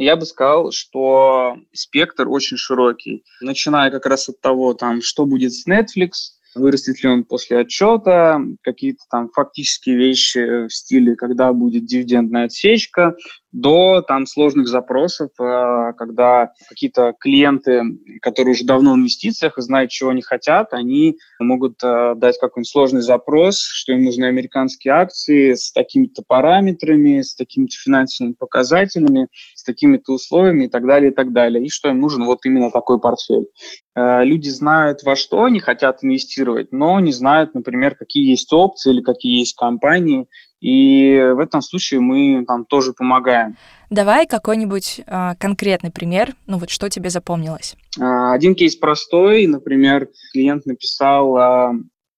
я 0.03 0.15
бы 0.15 0.25
сказал, 0.25 0.71
что 0.71 1.57
спектр 1.73 2.27
очень 2.27 2.57
широкий, 2.57 3.23
начиная 3.41 3.91
как 3.91 4.05
раз 4.05 4.29
от 4.29 4.41
того, 4.41 4.73
там, 4.73 5.01
что 5.01 5.25
будет 5.25 5.53
с 5.53 5.67
Netflix, 5.67 6.39
вырастет 6.55 7.03
ли 7.03 7.09
он 7.09 7.23
после 7.23 7.59
отчета, 7.59 8.41
какие-то 8.61 9.03
там 9.09 9.29
фактические 9.29 9.97
вещи 9.97 10.67
в 10.67 10.73
стиле, 10.73 11.15
когда 11.15 11.53
будет 11.53 11.85
дивидендная 11.85 12.45
отсечка, 12.45 13.15
до 13.51 14.01
там 14.01 14.25
сложных 14.25 14.67
запросов, 14.67 15.29
э, 15.39 15.93
когда 15.97 16.51
какие-то 16.69 17.13
клиенты, 17.19 17.83
которые 18.21 18.53
уже 18.53 18.65
давно 18.65 18.93
в 18.93 18.95
инвестициях 18.95 19.57
и 19.57 19.61
знают, 19.61 19.91
чего 19.91 20.11
они 20.11 20.21
хотят, 20.21 20.73
они 20.73 21.17
могут 21.39 21.83
э, 21.83 22.15
дать 22.15 22.39
какой-нибудь 22.39 22.69
сложный 22.69 23.01
запрос, 23.01 23.59
что 23.59 23.91
им 23.91 24.03
нужны 24.03 24.25
американские 24.25 24.93
акции 24.93 25.53
с 25.53 25.71
такими-то 25.71 26.23
параметрами, 26.25 27.21
с 27.21 27.35
такими-то 27.35 27.75
финансовыми 27.75 28.33
показателями, 28.33 29.27
с 29.55 29.63
такими-то 29.63 30.13
условиями 30.13 30.65
и 30.65 30.69
так 30.69 30.85
далее, 30.85 31.11
и 31.11 31.13
так 31.13 31.33
далее. 31.33 31.65
И 31.65 31.69
что 31.69 31.89
им 31.89 31.99
нужен 31.99 32.23
вот 32.23 32.45
именно 32.45 32.71
такой 32.71 32.99
портфель. 32.99 33.47
Э, 33.95 34.23
люди 34.23 34.47
знают, 34.49 35.03
во 35.03 35.17
что 35.17 35.43
они 35.43 35.59
хотят 35.59 36.03
инвестировать, 36.03 36.71
но 36.71 36.99
не 37.01 37.11
знают, 37.11 37.53
например, 37.53 37.95
какие 37.95 38.29
есть 38.29 38.51
опции 38.53 38.91
или 38.91 39.01
какие 39.01 39.39
есть 39.39 39.57
компании, 39.57 40.27
и 40.61 41.19
в 41.35 41.39
этом 41.39 41.61
случае 41.61 41.99
мы 41.99 42.45
там 42.45 42.65
тоже 42.65 42.93
помогаем. 42.93 43.57
Давай 43.89 44.25
какой-нибудь 44.25 45.01
э, 45.05 45.35
конкретный 45.37 45.91
пример, 45.91 46.33
ну 46.47 46.57
вот 46.59 46.69
что 46.69 46.89
тебе 46.89 47.09
запомнилось? 47.09 47.75
А, 47.99 48.31
один 48.31 48.55
кейс 48.55 48.75
простой, 48.77 49.47
например, 49.47 50.07
клиент 50.31 50.65
написал, 50.65 51.37
э, 51.37 51.73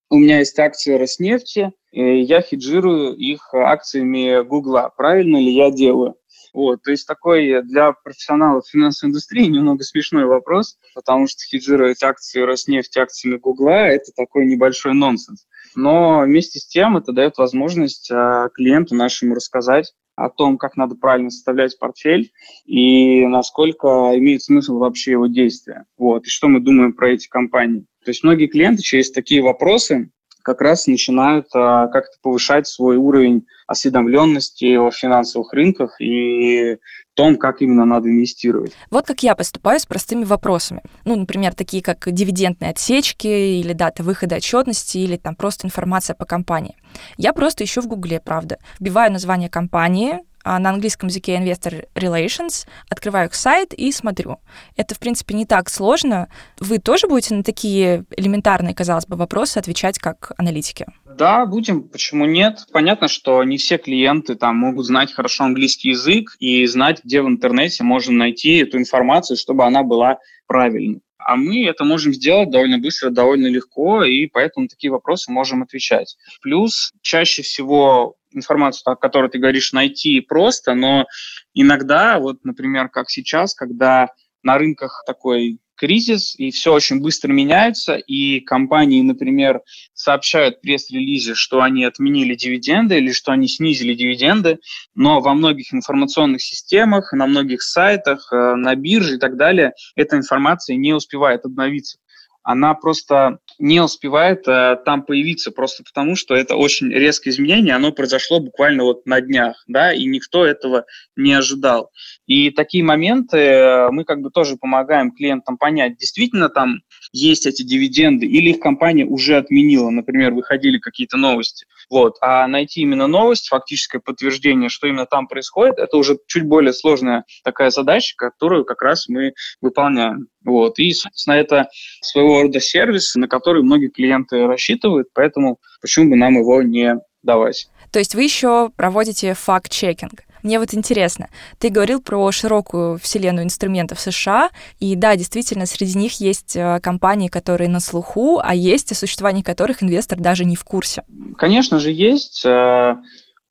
у 0.09 0.17
меня 0.17 0.39
есть 0.39 0.59
акции 0.59 0.93
Роснефти, 0.93 1.71
и 1.91 2.21
я 2.21 2.41
хеджирую 2.41 3.15
их 3.15 3.53
акциями 3.53 4.43
Гугла. 4.43 4.91
Правильно 4.95 5.38
ли 5.38 5.51
я 5.51 5.71
делаю? 5.71 6.15
Вот, 6.53 6.83
то 6.83 6.91
есть 6.91 7.07
такой 7.07 7.63
для 7.63 7.93
профессионалов 7.93 8.67
финансовой 8.67 9.09
индустрии 9.09 9.47
немного 9.47 9.83
смешной 9.83 10.25
вопрос, 10.25 10.77
потому 10.93 11.25
что 11.27 11.43
хеджировать 11.45 12.03
акции 12.03 12.41
Роснефти 12.41 13.00
акциями 13.00 13.38
Гугла– 13.38 13.88
это 13.88 14.12
такой 14.15 14.45
небольшой 14.45 14.93
нонсенс. 14.93 15.47
Но 15.75 16.21
вместе 16.21 16.59
с 16.59 16.67
тем 16.67 16.97
это 16.97 17.11
дает 17.11 17.37
возможность 17.37 18.09
э, 18.11 18.49
клиенту 18.53 18.95
нашему 18.95 19.35
рассказать 19.35 19.93
о 20.15 20.29
том, 20.29 20.57
как 20.57 20.77
надо 20.77 20.95
правильно 20.95 21.29
составлять 21.29 21.77
портфель 21.79 22.31
и 22.65 23.25
насколько 23.25 23.87
имеет 24.15 24.43
смысл 24.43 24.77
вообще 24.77 25.11
его 25.11 25.27
действия. 25.27 25.85
Вот, 25.97 26.25
и 26.25 26.29
что 26.29 26.47
мы 26.47 26.59
думаем 26.59 26.93
про 26.93 27.11
эти 27.11 27.27
компании. 27.27 27.85
То 28.03 28.09
есть 28.09 28.23
многие 28.23 28.47
клиенты 28.47 28.81
через 28.83 29.11
такие 29.11 29.41
вопросы 29.41 30.11
как 30.43 30.62
раз 30.62 30.88
начинают 30.88 31.47
а, 31.55 31.88
как-то 31.88 32.17
повышать 32.21 32.67
свой 32.67 32.97
уровень 32.97 33.47
осведомленности 33.65 34.75
о 34.75 34.91
финансовых 34.91 35.53
рынках 35.53 36.00
и 36.00 36.77
том, 37.15 37.38
как 37.38 37.62
именно 37.62 37.85
надо 37.85 38.09
инвестировать. 38.09 38.73
Вот 38.89 39.05
как 39.05 39.23
я 39.23 39.35
поступаю 39.35 39.79
с 39.79 39.85
простыми 39.85 40.23
вопросами. 40.23 40.81
Ну, 41.05 41.15
например, 41.15 41.53
такие 41.53 41.81
как 41.81 42.12
дивидендные 42.12 42.71
отсечки 42.71 43.27
или 43.27 43.73
дата 43.73 44.03
выхода 44.03 44.35
отчетности 44.35 44.97
или 44.97 45.17
там 45.17 45.35
просто 45.35 45.67
информация 45.67 46.15
по 46.15 46.25
компании. 46.25 46.75
Я 47.17 47.33
просто 47.33 47.63
ищу 47.63 47.81
в 47.81 47.88
Гугле, 47.88 48.19
правда. 48.19 48.57
Вбиваю 48.79 49.12
название 49.12 49.50
компании, 49.50 50.19
на 50.43 50.69
английском 50.69 51.09
языке 51.09 51.35
Investor 51.38 51.88
Relations, 51.95 52.67
открываю 52.89 53.27
их 53.29 53.35
сайт 53.35 53.73
и 53.73 53.91
смотрю. 53.91 54.39
Это, 54.75 54.95
в 54.95 55.00
принципе, 55.00 55.35
не 55.35 55.45
так 55.45 55.69
сложно. 55.69 56.29
Вы 56.59 56.79
тоже 56.79 57.07
будете 57.07 57.35
на 57.35 57.43
такие 57.43 58.05
элементарные, 58.15 58.73
казалось 58.73 59.05
бы, 59.05 59.15
вопросы 59.15 59.57
отвечать 59.57 60.00
как 60.00 60.31
аналитики? 60.38 60.85
Да, 61.05 61.45
будем. 61.45 61.83
Почему 61.83 62.25
нет? 62.25 62.65
Понятно, 62.71 63.07
что 63.07 63.43
не 63.43 63.57
все 63.57 63.77
клиенты 63.77 64.35
там 64.35 64.57
могут 64.57 64.85
знать 64.85 65.13
хорошо 65.13 65.45
английский 65.45 65.89
язык 65.89 66.35
и 66.39 66.65
знать, 66.65 67.03
где 67.03 67.21
в 67.21 67.27
интернете 67.27 67.83
можно 67.83 68.13
найти 68.13 68.57
эту 68.57 68.77
информацию, 68.77 69.38
чтобы 69.38 69.65
она 69.65 69.83
была 69.83 70.17
правильной. 70.47 71.01
А 71.25 71.35
мы 71.35 71.65
это 71.65 71.83
можем 71.83 72.13
сделать 72.13 72.49
довольно 72.49 72.77
быстро, 72.77 73.09
довольно 73.09 73.47
легко, 73.47 74.03
и 74.03 74.27
поэтому 74.27 74.67
такие 74.67 74.91
вопросы 74.91 75.31
можем 75.31 75.63
отвечать. 75.63 76.17
Плюс 76.41 76.91
чаще 77.01 77.41
всего 77.41 78.15
информацию, 78.31 78.91
о 78.91 78.95
которой 78.95 79.29
ты 79.29 79.39
говоришь, 79.39 79.73
найти 79.73 80.19
просто, 80.19 80.73
но 80.73 81.05
иногда, 81.53 82.19
вот, 82.19 82.43
например, 82.43 82.89
как 82.89 83.09
сейчас, 83.09 83.53
когда 83.53 84.09
на 84.41 84.57
рынках 84.57 85.03
такой 85.05 85.59
кризис, 85.75 86.35
и 86.37 86.51
все 86.51 86.73
очень 86.73 87.01
быстро 87.01 87.31
меняется, 87.31 87.95
и 87.95 88.39
компании, 88.39 89.01
например, 89.01 89.61
сообщают 89.93 90.57
в 90.57 90.61
пресс-релизе, 90.61 91.35
что 91.35 91.61
они 91.61 91.85
отменили 91.85 92.35
дивиденды 92.35 92.97
или 92.97 93.11
что 93.11 93.31
они 93.31 93.47
снизили 93.47 93.93
дивиденды, 93.93 94.59
но 94.95 95.19
во 95.21 95.33
многих 95.33 95.73
информационных 95.73 96.41
системах, 96.41 97.13
на 97.13 97.27
многих 97.27 97.61
сайтах, 97.61 98.31
э, 98.31 98.55
на 98.55 98.75
бирже 98.75 99.15
и 99.15 99.19
так 99.19 99.37
далее 99.37 99.73
эта 99.95 100.17
информация 100.17 100.75
не 100.75 100.93
успевает 100.93 101.45
обновиться 101.45 101.97
она 102.43 102.73
просто 102.73 103.39
не 103.59 103.81
успевает 103.81 104.47
э, 104.47 104.77
там 104.85 105.03
появиться, 105.03 105.51
просто 105.51 105.83
потому 105.83 106.15
что 106.15 106.35
это 106.35 106.55
очень 106.55 106.91
резкое 106.91 107.29
изменение, 107.29 107.75
оно 107.75 107.91
произошло 107.91 108.39
буквально 108.39 108.83
вот 108.83 109.05
на 109.05 109.21
днях, 109.21 109.63
да, 109.67 109.93
и 109.93 110.05
никто 110.05 110.45
этого 110.45 110.85
не 111.15 111.33
ожидал. 111.33 111.91
И 112.27 112.51
такие 112.51 112.83
моменты 112.83 113.38
э, 113.38 113.91
мы 113.91 114.03
как 114.03 114.21
бы 114.21 114.29
тоже 114.29 114.57
помогаем 114.57 115.12
клиентам 115.12 115.57
понять, 115.57 115.97
действительно 115.97 116.50
там 116.50 116.81
есть 117.12 117.45
эти 117.45 117.63
дивиденды, 117.63 118.25
или 118.25 118.50
их 118.50 118.59
компания 118.59 119.05
уже 119.05 119.38
отменила, 119.38 119.89
например, 119.89 120.33
выходили 120.33 120.79
какие-то 120.79 121.17
новости. 121.17 121.65
Вот. 121.89 122.17
А 122.21 122.47
найти 122.47 122.81
именно 122.81 123.07
новость, 123.07 123.47
фактическое 123.47 124.01
подтверждение, 124.01 124.69
что 124.69 124.88
именно 124.88 125.05
там 125.05 125.27
происходит, 125.27 125.77
это 125.77 125.97
уже 125.97 126.17
чуть 126.27 126.45
более 126.45 126.73
сложная 126.73 127.23
такая 127.43 127.69
задача, 127.69 128.15
которую 128.17 128.65
как 128.65 128.81
раз 128.81 129.07
мы 129.07 129.33
выполняем. 129.62 130.27
Вот. 130.43 130.79
И, 130.79 130.91
собственно, 130.93 131.35
это 131.35 131.69
своего 132.01 132.41
рода 132.41 132.59
сервис, 132.59 133.15
на 133.15 133.27
который 133.27 133.63
многие 133.63 133.89
клиенты 133.89 134.45
рассчитывают, 134.45 135.09
поэтому 135.13 135.59
почему 135.81 136.09
бы 136.09 136.15
нам 136.15 136.35
его 136.35 136.62
не 136.62 137.00
давать. 137.23 137.67
То 137.91 138.00
есть 138.00 138.15
вы 138.15 138.23
еще 138.23 138.71
проводите 138.75 139.33
факт-чекинг. 139.33 140.23
Мне 140.43 140.59
вот 140.59 140.73
интересно, 140.73 141.29
ты 141.57 141.69
говорил 141.69 142.01
про 142.01 142.29
широкую 142.33 142.97
вселенную 142.97 143.45
инструментов 143.45 144.01
США, 144.01 144.50
и 144.77 144.93
да, 144.95 145.15
действительно, 145.15 145.65
среди 145.65 145.97
них 145.97 146.19
есть 146.19 146.57
э, 146.57 146.81
компании, 146.81 147.29
которые 147.29 147.69
на 147.69 147.79
слуху, 147.79 148.41
а 148.43 148.53
есть 148.53 148.91
о 148.91 148.95
существовании 148.95 149.41
которых 149.41 149.81
инвестор 149.81 150.19
даже 150.19 150.43
не 150.43 150.57
в 150.57 150.65
курсе. 150.65 151.03
Конечно 151.38 151.79
же, 151.79 151.91
есть. 151.91 152.45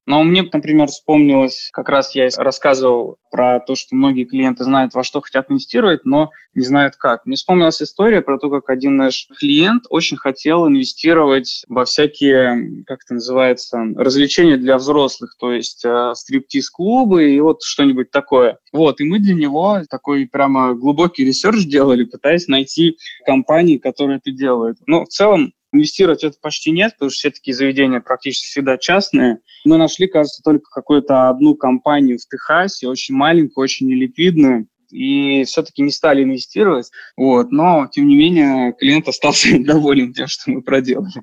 Но 0.06 0.22
мне, 0.24 0.42
например, 0.52 0.88
вспомнилось, 0.88 1.70
как 1.72 1.88
раз 1.88 2.14
я 2.14 2.28
рассказывал 2.36 3.18
про 3.30 3.60
то, 3.60 3.76
что 3.76 3.94
многие 3.94 4.24
клиенты 4.24 4.64
знают, 4.64 4.94
во 4.94 5.04
что 5.04 5.20
хотят 5.20 5.50
инвестировать, 5.50 6.04
но 6.04 6.30
не 6.54 6.64
знают 6.64 6.96
как. 6.96 7.24
Мне 7.24 7.36
вспомнилась 7.36 7.80
история 7.80 8.20
про 8.20 8.38
то, 8.38 8.50
как 8.50 8.68
один 8.68 8.96
наш 8.96 9.28
клиент 9.38 9.84
очень 9.90 10.16
хотел 10.16 10.66
инвестировать 10.66 11.64
во 11.68 11.84
всякие, 11.84 12.84
как 12.84 13.00
это 13.04 13.14
называется, 13.14 13.78
развлечения 13.96 14.56
для 14.56 14.76
взрослых, 14.76 15.36
то 15.38 15.52
есть 15.52 15.84
э, 15.84 16.12
стриптиз-клубы 16.14 17.30
и 17.30 17.40
вот 17.40 17.62
что-нибудь 17.62 18.10
такое. 18.10 18.58
Вот, 18.72 19.00
и 19.00 19.04
мы 19.04 19.18
для 19.18 19.34
него 19.34 19.82
такой 19.88 20.26
прямо 20.26 20.74
глубокий 20.74 21.24
research 21.24 21.64
делали, 21.64 22.04
пытаясь 22.04 22.48
найти 22.48 22.98
компании, 23.24 23.78
которые 23.78 24.18
это 24.18 24.30
делают. 24.30 24.78
Но 24.86 25.04
в 25.04 25.08
целом 25.08 25.52
Инвестировать 25.72 26.22
это 26.22 26.36
почти 26.40 26.70
нет, 26.70 26.92
потому 26.92 27.10
что 27.10 27.18
все 27.18 27.30
такие 27.30 27.54
заведения 27.54 28.00
практически 28.00 28.46
всегда 28.46 28.76
частные. 28.76 29.38
Мы 29.64 29.78
нашли, 29.78 30.06
кажется, 30.06 30.42
только 30.42 30.64
какую-то 30.70 31.30
одну 31.30 31.54
компанию 31.54 32.18
в 32.18 32.28
Техасе, 32.28 32.88
очень 32.88 33.14
маленькую, 33.14 33.64
очень 33.64 33.88
неликвидную, 33.88 34.68
и 34.90 35.44
все-таки 35.44 35.82
не 35.82 35.90
стали 35.90 36.22
инвестировать. 36.22 36.90
Вот. 37.16 37.50
Но, 37.50 37.88
тем 37.90 38.06
не 38.06 38.16
менее, 38.16 38.74
клиент 38.74 39.08
остался 39.08 39.48
доволен 39.58 40.12
тем, 40.12 40.26
что 40.26 40.50
мы 40.50 40.62
проделали. 40.62 41.22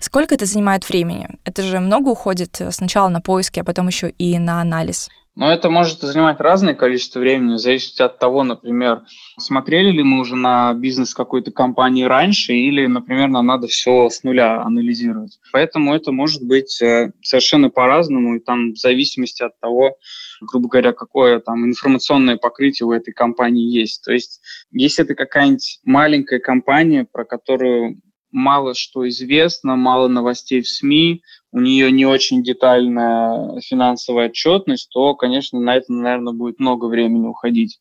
Сколько 0.00 0.34
это 0.34 0.46
занимает 0.46 0.88
времени? 0.88 1.28
Это 1.44 1.62
же 1.62 1.80
много 1.80 2.08
уходит 2.08 2.60
сначала 2.70 3.08
на 3.08 3.20
поиски, 3.20 3.60
а 3.60 3.64
потом 3.64 3.88
еще 3.88 4.10
и 4.10 4.38
на 4.38 4.60
анализ. 4.60 5.08
Но 5.38 5.52
это 5.52 5.70
может 5.70 6.00
занимать 6.00 6.40
разное 6.40 6.74
количество 6.74 7.20
времени, 7.20 7.58
зависит 7.58 8.00
от 8.00 8.18
того, 8.18 8.42
например, 8.42 9.02
смотрели 9.38 9.92
ли 9.92 10.02
мы 10.02 10.18
уже 10.18 10.34
на 10.34 10.74
бизнес 10.74 11.14
какой-то 11.14 11.52
компании 11.52 12.02
раньше, 12.02 12.54
или, 12.54 12.84
например, 12.86 13.28
нам 13.28 13.46
надо 13.46 13.68
все 13.68 14.08
с 14.10 14.24
нуля 14.24 14.60
анализировать. 14.60 15.38
Поэтому 15.52 15.94
это 15.94 16.10
может 16.10 16.42
быть 16.42 16.82
э, 16.82 17.12
совершенно 17.22 17.70
по-разному, 17.70 18.34
и 18.34 18.40
там 18.40 18.72
в 18.72 18.78
зависимости 18.78 19.44
от 19.44 19.56
того, 19.60 19.94
грубо 20.40 20.68
говоря, 20.68 20.92
какое 20.92 21.38
там 21.38 21.64
информационное 21.66 22.36
покрытие 22.36 22.88
у 22.88 22.92
этой 22.92 23.12
компании 23.12 23.70
есть. 23.70 24.02
То 24.02 24.12
есть, 24.12 24.40
если 24.72 25.04
это 25.04 25.14
какая-нибудь 25.14 25.78
маленькая 25.84 26.40
компания, 26.40 27.04
про 27.04 27.24
которую 27.24 28.00
мало 28.30 28.74
что 28.74 29.08
известно, 29.08 29.76
мало 29.76 30.08
новостей 30.08 30.60
в 30.60 30.68
СМИ, 30.68 31.22
у 31.52 31.60
нее 31.60 31.90
не 31.90 32.06
очень 32.06 32.42
детальная 32.42 33.60
финансовая 33.60 34.28
отчетность, 34.28 34.90
то, 34.92 35.14
конечно, 35.14 35.60
на 35.60 35.76
это, 35.76 35.92
наверное, 35.92 36.32
будет 36.32 36.58
много 36.58 36.86
времени 36.86 37.26
уходить. 37.26 37.78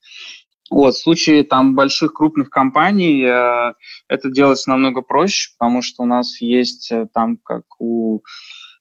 Вот, 0.69 0.95
в 0.95 1.01
случае 1.01 1.43
там 1.43 1.75
больших 1.75 2.13
крупных 2.13 2.49
компаний 2.49 3.23
э, 3.23 3.73
это 4.09 4.29
делается 4.29 4.69
намного 4.69 5.01
проще, 5.01 5.51
потому 5.57 5.81
что 5.81 6.03
у 6.03 6.05
нас 6.05 6.41
есть 6.41 6.91
э, 6.91 7.07
там, 7.13 7.37
как 7.37 7.63
у 7.79 8.21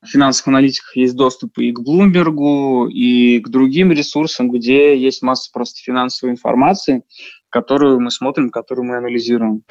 финансовых 0.05 0.49
аналитиков, 0.49 0.97
есть 0.97 1.15
доступ 1.15 1.59
и 1.59 1.73
к 1.73 1.81
Bloomberg, 1.81 2.91
и 2.91 3.41
к 3.41 3.49
другим 3.49 3.93
ресурсам, 3.93 4.51
где 4.51 4.97
есть 4.99 5.23
масса 5.23 5.51
просто 5.53 5.81
финансовой 5.81 6.33
информации, 6.33 7.03
которую 7.51 8.01
мы 8.01 8.11
смотрим, 8.11 8.51
которую 8.51 8.87
мы 8.87 8.97
анализируем. 8.97 9.63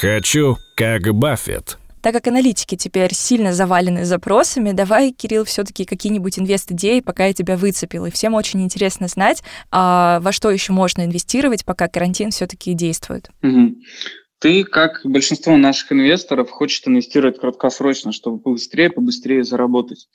Хочу, 0.00 0.56
как 0.76 1.12
Баффет. 1.14 1.78
Так 2.04 2.12
как 2.12 2.26
аналитики 2.26 2.76
теперь 2.76 3.14
сильно 3.14 3.54
завалены 3.54 4.04
запросами, 4.04 4.72
давай, 4.72 5.10
Кирилл, 5.10 5.44
все-таки 5.44 5.86
какие-нибудь 5.86 6.38
инвест-идеи, 6.38 7.00
пока 7.00 7.24
я 7.24 7.32
тебя 7.32 7.56
выцепил. 7.56 8.04
И 8.04 8.10
всем 8.10 8.34
очень 8.34 8.62
интересно 8.62 9.08
знать, 9.08 9.42
а 9.70 10.20
во 10.20 10.30
что 10.30 10.50
еще 10.50 10.74
можно 10.74 11.06
инвестировать, 11.06 11.64
пока 11.64 11.88
карантин 11.88 12.30
все-таки 12.30 12.74
действует. 12.74 13.30
Угу. 13.42 13.76
Ты, 14.44 14.64
как 14.64 15.00
большинство 15.04 15.56
наших 15.56 15.92
инвесторов, 15.92 16.50
хочешь 16.50 16.82
инвестировать 16.84 17.40
краткосрочно, 17.40 18.12
чтобы 18.12 18.40
побыстрее, 18.40 18.90
побыстрее 18.90 19.42
заработать. 19.42 20.10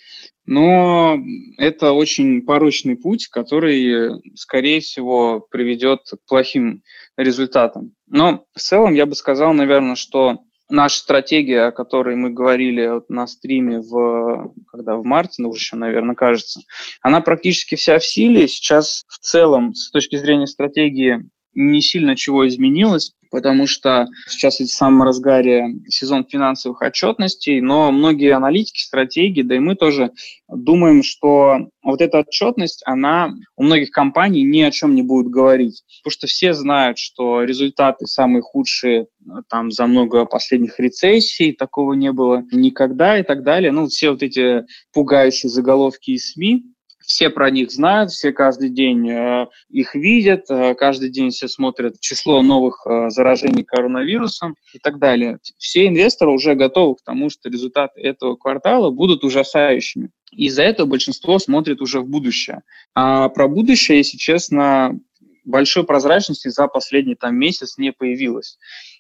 Но 0.45 1.18
это 1.57 1.94
очень 1.94 2.44
порочный 2.44 2.96
путь, 2.96 3.25
который, 3.25 4.22
скорее 4.35 4.81
всего, 4.81 5.39
приведет 5.39 6.01
к 6.11 6.29
плохим 6.29 6.83
результатам. 7.18 7.96
Но 8.05 8.46
в 8.53 8.59
целом 8.59 8.94
я 8.94 9.07
бы 9.07 9.15
сказал, 9.15 9.51
наверное, 9.53 9.96
что 9.96 10.42
наша 10.70 11.00
стратегия, 11.00 11.63
о 11.63 11.72
которой 11.72 12.15
мы 12.15 12.29
говорили 12.29 13.01
на 13.11 13.25
стриме 13.25 13.79
в, 13.79 14.53
когда 14.68 14.96
в 14.98 15.03
марте, 15.03 15.42
ну, 15.42 15.51
еще, 15.51 15.75
наверное, 15.75 16.13
кажется, 16.13 16.61
она 17.01 17.22
практически 17.22 17.74
вся 17.74 17.98
в 17.98 18.05
силе. 18.05 18.48
Сейчас 18.48 19.05
в 19.07 19.18
целом, 19.18 19.74
с 19.74 19.89
точки 19.89 20.18
зрения 20.18 20.46
стратегии, 20.46 21.27
не 21.55 21.81
сильно 21.81 22.15
чего 22.15 22.48
изменилось 22.48 23.15
потому 23.29 23.68
что 23.68 24.07
сейчас 24.27 24.59
в 24.59 24.68
самом 24.68 25.03
разгаре 25.03 25.75
сезон 25.87 26.25
финансовых 26.25 26.81
отчетностей, 26.81 27.61
но 27.61 27.92
многие 27.92 28.33
аналитики, 28.33 28.81
стратегии, 28.81 29.42
да 29.42 29.55
и 29.55 29.59
мы 29.59 29.75
тоже 29.75 30.11
думаем, 30.48 31.03
что 31.03 31.70
вот 31.83 32.01
эта 32.01 32.20
отчетность, 32.20 32.81
она 32.85 33.33
у 33.55 33.63
многих 33.63 33.92
компаний 33.92 34.44
ни 34.44 34.61
о 34.61 34.72
чем 34.72 34.96
не 34.96 35.01
будет 35.01 35.27
говорить, 35.27 35.83
потому 36.01 36.11
что 36.11 36.27
все 36.27 36.53
знают, 36.53 36.98
что 36.98 37.44
результаты 37.44 38.05
самые 38.05 38.42
худшие 38.42 39.07
там 39.50 39.72
за 39.72 39.85
много 39.85 40.25
последних 40.25 40.79
рецессий, 40.79 41.53
такого 41.53 41.94
не 41.94 42.11
было 42.11 42.44
никогда 42.51 43.20
и 43.20 43.24
так 43.24 43.44
далее. 43.44 43.72
Ну, 43.72 43.87
все 43.87 44.11
вот 44.11 44.24
эти 44.24 44.65
пугающие 44.94 45.50
заголовки 45.50 46.11
из 46.11 46.31
СМИ, 46.31 46.65
все 47.09 47.31
про 47.31 47.50
них 47.50 47.72
знают, 47.72 48.11
все 48.11 48.31
каждый 48.31 48.69
день 48.69 49.09
э, 49.09 49.48
их 49.69 49.95
видят, 49.95 50.45
э, 50.48 50.75
каждый 50.75 51.09
день 51.09 51.31
все 51.31 51.48
смотрят 51.48 52.00
число 52.00 52.43
новых 52.43 52.85
э, 52.85 53.09
заражений 53.09 53.63
коронавирусом 53.63 54.55
и 54.74 54.77
так 54.77 55.00
далее. 55.00 55.39
Все 55.57 55.87
инвесторы 55.87 56.29
уже 56.29 56.53
готовы 56.53 56.98
к 56.98 57.01
тому, 57.03 57.31
что 57.31 57.50
результаты 57.50 58.00
этого 58.00 58.35
квартала 58.35 58.91
будут 58.91 59.24
ужасающими. 59.24 60.11
Из-за 60.31 60.61
этого 60.61 60.85
большинство 60.85 61.39
смотрит 61.39 61.81
уже 61.81 62.00
в 62.00 62.07
будущее. 62.07 62.61
А 62.93 63.29
про 63.29 63.48
будущее, 63.48 63.98
если 63.98 64.17
честно, 64.17 65.00
большой 65.45 65.85
прозрачности 65.85 66.50
за 66.50 66.67
последний 66.67 67.15
там 67.15 67.35
месяц 67.35 67.79
не 67.79 67.91
появилось. 67.91 68.59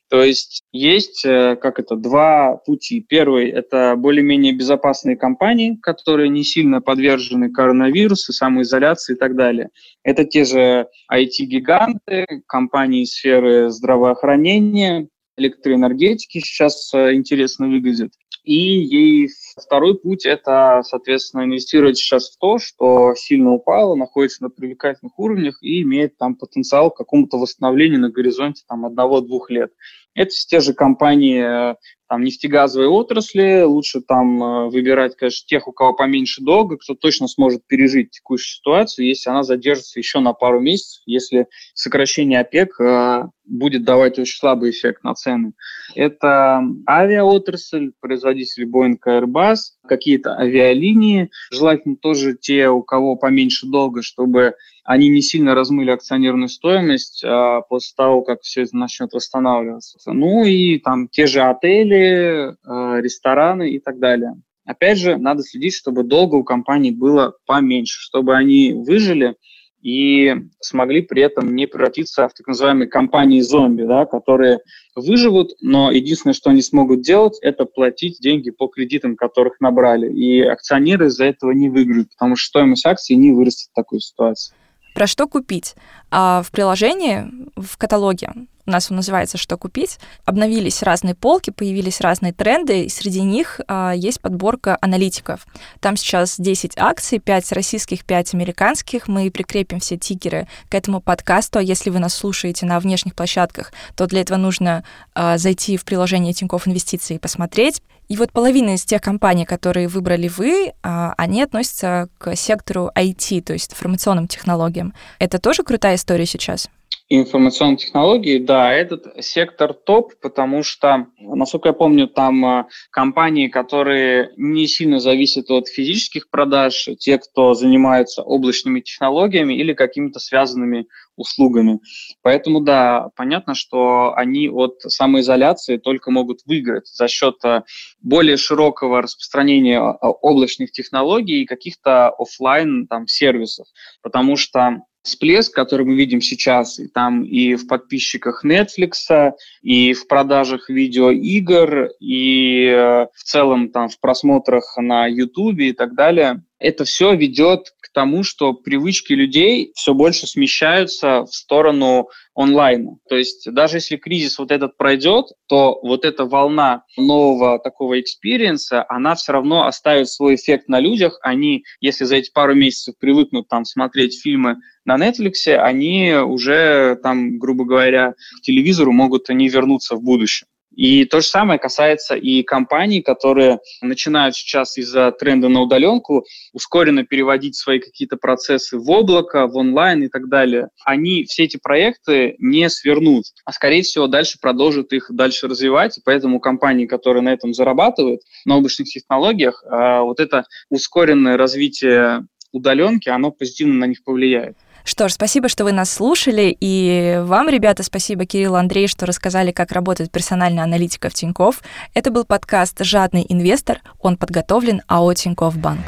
То 0.09 0.23
есть 0.23 0.63
есть, 0.71 1.23
э, 1.23 1.55
как 1.55 1.79
это, 1.79 1.95
два 1.95 2.55
пути. 2.55 2.99
Первый– 3.07 3.49
это 3.51 3.95
более-менее 3.95 4.53
безопасные 4.53 5.15
компании, 5.15 5.77
которые 5.81 6.29
не 6.29 6.43
сильно 6.43 6.81
подвержены 6.81 7.51
коронавирусу, 7.51 8.33
самоизоляции 8.33 9.13
и 9.13 9.17
так 9.17 9.35
далее. 9.35 9.69
Это 10.03 10.25
те 10.25 10.45
же 10.45 10.87
IT-гиганты, 11.11 12.25
компании 12.47 13.05
сферы 13.05 13.69
здравоохранения, 13.69 15.07
электроэнергетики 15.37 16.39
сейчас 16.39 16.91
э, 16.93 17.13
интересно 17.13 17.67
выглядят. 17.67 18.11
И 18.43 18.55
ей 18.55 19.29
второй 19.59 19.97
путь– 19.97 20.25
это, 20.25 20.81
соответственно, 20.83 21.43
инвестировать 21.43 21.97
сейчас 21.97 22.29
в 22.29 22.37
то, 22.39 22.57
что 22.57 23.13
сильно 23.15 23.51
упало, 23.51 23.95
находится 23.95 24.43
на 24.43 24.49
привлекательных 24.49 25.17
уровнях 25.19 25.57
и 25.61 25.81
имеет 25.81 26.17
там 26.17 26.35
потенциал 26.35 26.91
к 26.91 26.97
какому-то 26.97 27.37
восстановлению 27.37 27.99
на 27.99 28.09
горизонте 28.09 28.63
там 28.67 28.85
одного-двух 28.85 29.49
лет. 29.49 29.71
Это 30.19 30.31
те 30.31 30.59
же 30.59 30.73
компании, 30.73 31.71
э, 31.71 31.75
там, 32.09 32.25
нефтегазовые 32.25 32.89
отрасли, 32.89 33.61
лучше 33.61 34.01
там 34.01 34.43
э, 34.43 34.69
выбирать, 34.69 35.15
конечно, 35.15 35.47
тех, 35.47 35.65
у 35.69 35.71
кого 35.71 35.93
поменьше 35.93 36.43
долга, 36.43 36.75
кто 36.75 36.93
точно 36.93 37.29
сможет 37.29 37.65
пережить 37.67 38.11
текущую 38.11 38.57
ситуацию, 38.57 39.07
если 39.07 39.29
она 39.29 39.43
задержится 39.43 39.97
еще 39.97 40.19
на 40.19 40.33
пару 40.33 40.59
месяцев, 40.59 41.03
если 41.05 41.47
сокращение 41.73 42.41
ОПЕК 42.41 42.81
э, 42.81 43.23
будет 43.45 43.85
давать 43.85 44.19
очень 44.19 44.37
слабый 44.37 44.71
эффект 44.71 45.05
на 45.05 45.15
цены. 45.15 45.53
Это 45.95 46.63
авиаотрасль, 46.85 47.91
производители 48.01 48.67
Boeing 48.67 48.97
Airbus, 49.07 49.78
какие-то 49.89 50.37
авиалинии, 50.37 51.31
желательно 51.51 51.97
тоже 51.97 52.35
те, 52.35 52.69
у 52.69 52.81
кого 52.81 53.17
поменьше 53.17 53.67
долга, 53.67 54.01
чтобы 54.01 54.53
они 54.85 55.09
не 55.09 55.21
сильно 55.21 55.53
размыли 55.53 55.91
акционерную 55.91 56.47
стоимость 56.47 57.23
а 57.25 57.61
после 57.61 57.93
того, 57.95 58.21
как 58.21 58.41
все 58.41 58.63
это 58.63 58.77
начнет 58.77 59.11
восстанавливаться. 59.11 59.99
Ну 60.05 60.45
и 60.45 60.79
там 60.79 61.07
те 61.09 61.27
же 61.27 61.41
отели, 61.41 62.51
э, 62.51 63.01
рестораны 63.01 63.71
и 63.71 63.79
так 63.79 63.99
далее. 63.99 64.41
Опять 64.65 64.99
же, 64.99 65.17
надо 65.17 65.41
следить, 65.41 65.73
чтобы 65.73 66.03
долго 66.03 66.35
у 66.35 66.43
компаний 66.43 66.91
было 66.91 67.33
поменьше, 67.45 67.99
чтобы 68.01 68.35
они 68.35 68.73
выжили, 68.73 69.35
и 69.81 70.35
смогли 70.59 71.01
при 71.01 71.21
этом 71.21 71.55
не 71.55 71.67
превратиться 71.67 72.27
в 72.27 72.33
так 72.33 72.47
называемые 72.47 72.87
компании-зомби, 72.87 73.83
да, 73.83 74.05
которые 74.05 74.59
выживут, 74.95 75.51
но 75.61 75.91
единственное, 75.91 76.33
что 76.33 76.49
они 76.49 76.61
смогут 76.61 77.01
делать, 77.01 77.37
это 77.41 77.65
платить 77.65 78.19
деньги 78.19 78.49
по 78.49 78.67
кредитам, 78.67 79.15
которых 79.15 79.59
набрали. 79.59 80.11
И 80.11 80.41
акционеры 80.41 81.07
из-за 81.07 81.25
этого 81.25 81.51
не 81.51 81.69
выиграют, 81.69 82.09
потому 82.11 82.35
что 82.35 82.47
стоимость 82.47 82.85
акций 82.85 83.15
не 83.15 83.31
вырастет 83.31 83.69
в 83.71 83.75
такой 83.75 84.01
ситуации. 84.01 84.53
Про 84.93 85.07
что 85.07 85.27
купить? 85.27 85.75
А 86.11 86.41
в 86.41 86.51
приложении, 86.51 87.25
в 87.55 87.77
каталоге 87.77 88.31
у 88.69 88.71
нас 88.71 88.89
он 88.89 88.97
называется 88.97 89.37
«Что 89.37 89.57
купить», 89.57 89.99
обновились 90.25 90.83
разные 90.83 91.15
полки, 91.15 91.49
появились 91.49 91.99
разные 91.99 92.31
тренды, 92.31 92.83
и 92.83 92.89
среди 92.89 93.21
них 93.21 93.59
а, 93.67 93.91
есть 93.91 94.21
подборка 94.21 94.77
аналитиков. 94.79 95.45
Там 95.79 95.97
сейчас 95.97 96.35
10 96.39 96.73
акций, 96.77 97.19
5 97.19 97.51
российских, 97.51 98.05
5 98.05 98.35
американских. 98.35 99.07
Мы 99.07 99.31
прикрепим 99.31 99.79
все 99.79 99.97
тикеры 99.97 100.47
к 100.69 100.75
этому 100.75 101.01
подкасту. 101.01 101.59
А 101.59 101.61
если 101.61 101.89
вы 101.89 101.99
нас 101.99 102.13
слушаете 102.13 102.65
на 102.65 102.79
внешних 102.79 103.15
площадках, 103.15 103.73
то 103.95 104.05
для 104.05 104.21
этого 104.21 104.37
нужно 104.37 104.83
а, 105.13 105.37
зайти 105.37 105.75
в 105.75 105.83
приложение 105.83 106.33
Тинькофф 106.33 106.67
Инвестиции 106.67 107.15
и 107.15 107.19
посмотреть. 107.19 107.81
И 108.07 108.17
вот 108.17 108.31
половина 108.31 108.75
из 108.75 108.85
тех 108.85 109.01
компаний, 109.01 109.45
которые 109.45 109.87
выбрали 109.87 110.27
вы, 110.27 110.73
а, 110.83 111.13
они 111.17 111.41
относятся 111.41 112.09
к 112.17 112.35
сектору 112.35 112.91
IT, 112.95 113.41
то 113.41 113.53
есть 113.53 113.71
информационным 113.71 114.27
технологиям. 114.27 114.93
Это 115.19 115.39
тоже 115.39 115.63
крутая 115.63 115.95
история 115.95 116.25
сейчас? 116.25 116.69
Информационные 117.09 117.77
технологии, 117.77 118.37
да, 118.37 118.71
этот 118.71 119.23
сектор 119.23 119.73
топ, 119.73 120.13
потому 120.21 120.61
что, 120.61 121.07
насколько 121.17 121.69
я 121.69 121.73
помню, 121.73 122.07
там 122.07 122.45
а, 122.45 122.67
компании, 122.91 123.47
которые 123.47 124.31
не 124.37 124.67
сильно 124.67 124.99
зависят 124.99 125.49
от 125.49 125.67
физических 125.67 126.29
продаж, 126.29 126.87
те, 126.99 127.17
кто 127.17 127.55
занимаются 127.55 128.21
облачными 128.21 128.81
технологиями 128.81 129.55
или 129.55 129.73
какими-то 129.73 130.19
связанными 130.19 130.85
услугами. 131.15 131.79
Поэтому, 132.21 132.61
да, 132.61 133.09
понятно, 133.15 133.55
что 133.55 134.13
они 134.15 134.47
от 134.47 134.79
самоизоляции 134.81 135.77
только 135.77 136.11
могут 136.11 136.41
выиграть 136.45 136.87
за 136.87 137.07
счет 137.07 137.35
а, 137.43 137.63
более 138.01 138.37
широкого 138.37 139.01
распространения 139.01 139.79
а, 139.79 139.93
облачных 140.09 140.71
технологий 140.71 141.41
и 141.41 141.47
каких-то 141.47 142.09
офлайн 142.09 142.85
там 142.85 143.07
сервисов, 143.07 143.65
потому 144.03 144.35
что 144.35 144.83
всплеск, 145.03 145.53
который 145.53 145.85
мы 145.85 145.95
видим 145.95 146.21
сейчас, 146.21 146.79
и 146.79 146.87
там 146.87 147.23
и 147.23 147.55
в 147.55 147.67
подписчиках 147.67 148.45
Netflix, 148.45 149.33
и 149.61 149.93
в 149.93 150.07
продажах 150.07 150.69
видеоигр, 150.69 151.89
и 151.99 152.65
э, 152.65 153.07
в 153.13 153.23
целом 153.23 153.69
там 153.69 153.89
в 153.89 153.99
просмотрах 153.99 154.75
на 154.77 155.07
YouTube 155.07 155.59
и 155.59 155.73
так 155.73 155.95
далее, 155.95 156.43
это 156.59 156.83
все 156.83 157.15
ведет 157.15 157.73
тому, 157.93 158.23
что 158.23 158.53
привычки 158.53 159.13
людей 159.13 159.71
все 159.75 159.93
больше 159.93 160.27
смещаются 160.27 161.23
в 161.23 161.33
сторону 161.33 162.09
онлайна. 162.35 162.97
То 163.09 163.17
есть 163.17 163.51
даже 163.51 163.77
если 163.77 163.97
кризис 163.97 164.39
вот 164.39 164.51
этот 164.51 164.77
пройдет, 164.77 165.27
то 165.47 165.79
вот 165.81 166.05
эта 166.05 166.25
волна 166.25 166.83
нового 166.97 167.59
такого 167.59 167.99
experience 167.99 168.71
а, 168.71 168.85
она 168.87 169.15
все 169.15 169.33
равно 169.33 169.65
оставит 169.65 170.09
свой 170.09 170.35
эффект 170.35 170.69
на 170.69 170.79
людях. 170.79 171.19
Они, 171.21 171.63
если 171.81 172.05
за 172.05 172.15
эти 172.17 172.31
пару 172.31 172.55
месяцев 172.55 172.95
привыкнут 172.99 173.47
там 173.47 173.65
смотреть 173.65 174.21
фильмы 174.21 174.57
на 174.85 174.97
Netflix, 174.97 175.47
они 175.47 176.13
уже 176.13 176.97
там, 177.03 177.39
грубо 177.39 177.65
говоря, 177.65 178.13
к 178.39 178.41
телевизору 178.41 178.91
могут 178.91 179.29
не 179.29 179.49
вернуться 179.49 179.95
в 179.95 180.01
будущем. 180.01 180.47
И 180.75 181.05
то 181.05 181.21
же 181.21 181.27
самое 181.27 181.59
касается 181.59 182.15
и 182.15 182.43
компаний, 182.43 183.01
которые 183.01 183.59
начинают 183.81 184.35
сейчас 184.35 184.77
из-за 184.77 185.11
тренда 185.11 185.49
на 185.49 185.61
удаленку 185.61 186.25
ускоренно 186.53 187.03
переводить 187.03 187.55
свои 187.55 187.79
какие-то 187.79 188.17
процессы 188.17 188.77
в 188.77 188.89
облако, 188.89 189.47
в 189.47 189.57
онлайн 189.57 190.03
и 190.03 190.07
так 190.07 190.29
далее. 190.29 190.69
Они 190.85 191.25
все 191.25 191.45
эти 191.45 191.57
проекты 191.57 192.35
не 192.39 192.69
свернут, 192.69 193.25
а 193.45 193.51
скорее 193.51 193.81
всего 193.81 194.07
дальше 194.07 194.37
продолжат 194.39 194.93
их 194.93 195.07
дальше 195.09 195.47
развивать. 195.47 195.97
И 195.97 196.01
поэтому 196.03 196.39
компании, 196.39 196.85
которые 196.85 197.23
на 197.23 197.33
этом 197.33 197.53
зарабатывают, 197.53 198.21
на 198.45 198.57
облачных 198.57 198.87
технологиях, 198.87 199.63
а, 199.67 200.01
вот 200.01 200.19
это 200.19 200.45
ускоренное 200.69 201.37
развитие 201.37 202.25
удаленки, 202.51 203.09
оно 203.09 203.31
позитивно 203.31 203.75
на 203.75 203.85
них 203.85 204.03
повлияет. 204.03 204.57
Что 204.83 205.07
ж, 205.07 205.13
спасибо, 205.13 205.49
что 205.49 205.63
вы 205.63 205.71
нас 205.71 205.91
слушали, 205.91 206.55
и 206.59 207.19
вам, 207.23 207.49
ребята, 207.49 207.83
спасибо, 207.83 208.25
Кирилл 208.25 208.55
Андрей, 208.55 208.87
что 208.87 209.05
рассказали, 209.05 209.51
как 209.51 209.71
работает 209.71 210.11
персональная 210.11 210.63
аналитика 210.63 211.09
в 211.09 211.13
Тинькофф. 211.13 211.61
Это 211.93 212.11
был 212.11 212.25
подкаст 212.25 212.83
«Жадный 212.83 213.25
инвестор». 213.29 213.81
Он 213.99 214.17
подготовлен 214.17 214.81
АО 214.87 215.13
Тинькофф 215.13 215.57
Банк. 215.57 215.81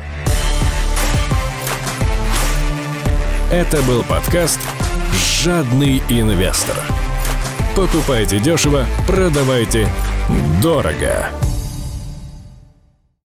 Это 3.52 3.82
был 3.84 4.04
подкаст 4.04 4.60
«Жадный 5.44 6.02
инвестор». 6.10 6.76
Покупайте 7.76 8.40
дешево, 8.40 8.86
продавайте 9.08 9.90
дорого. 10.62 11.30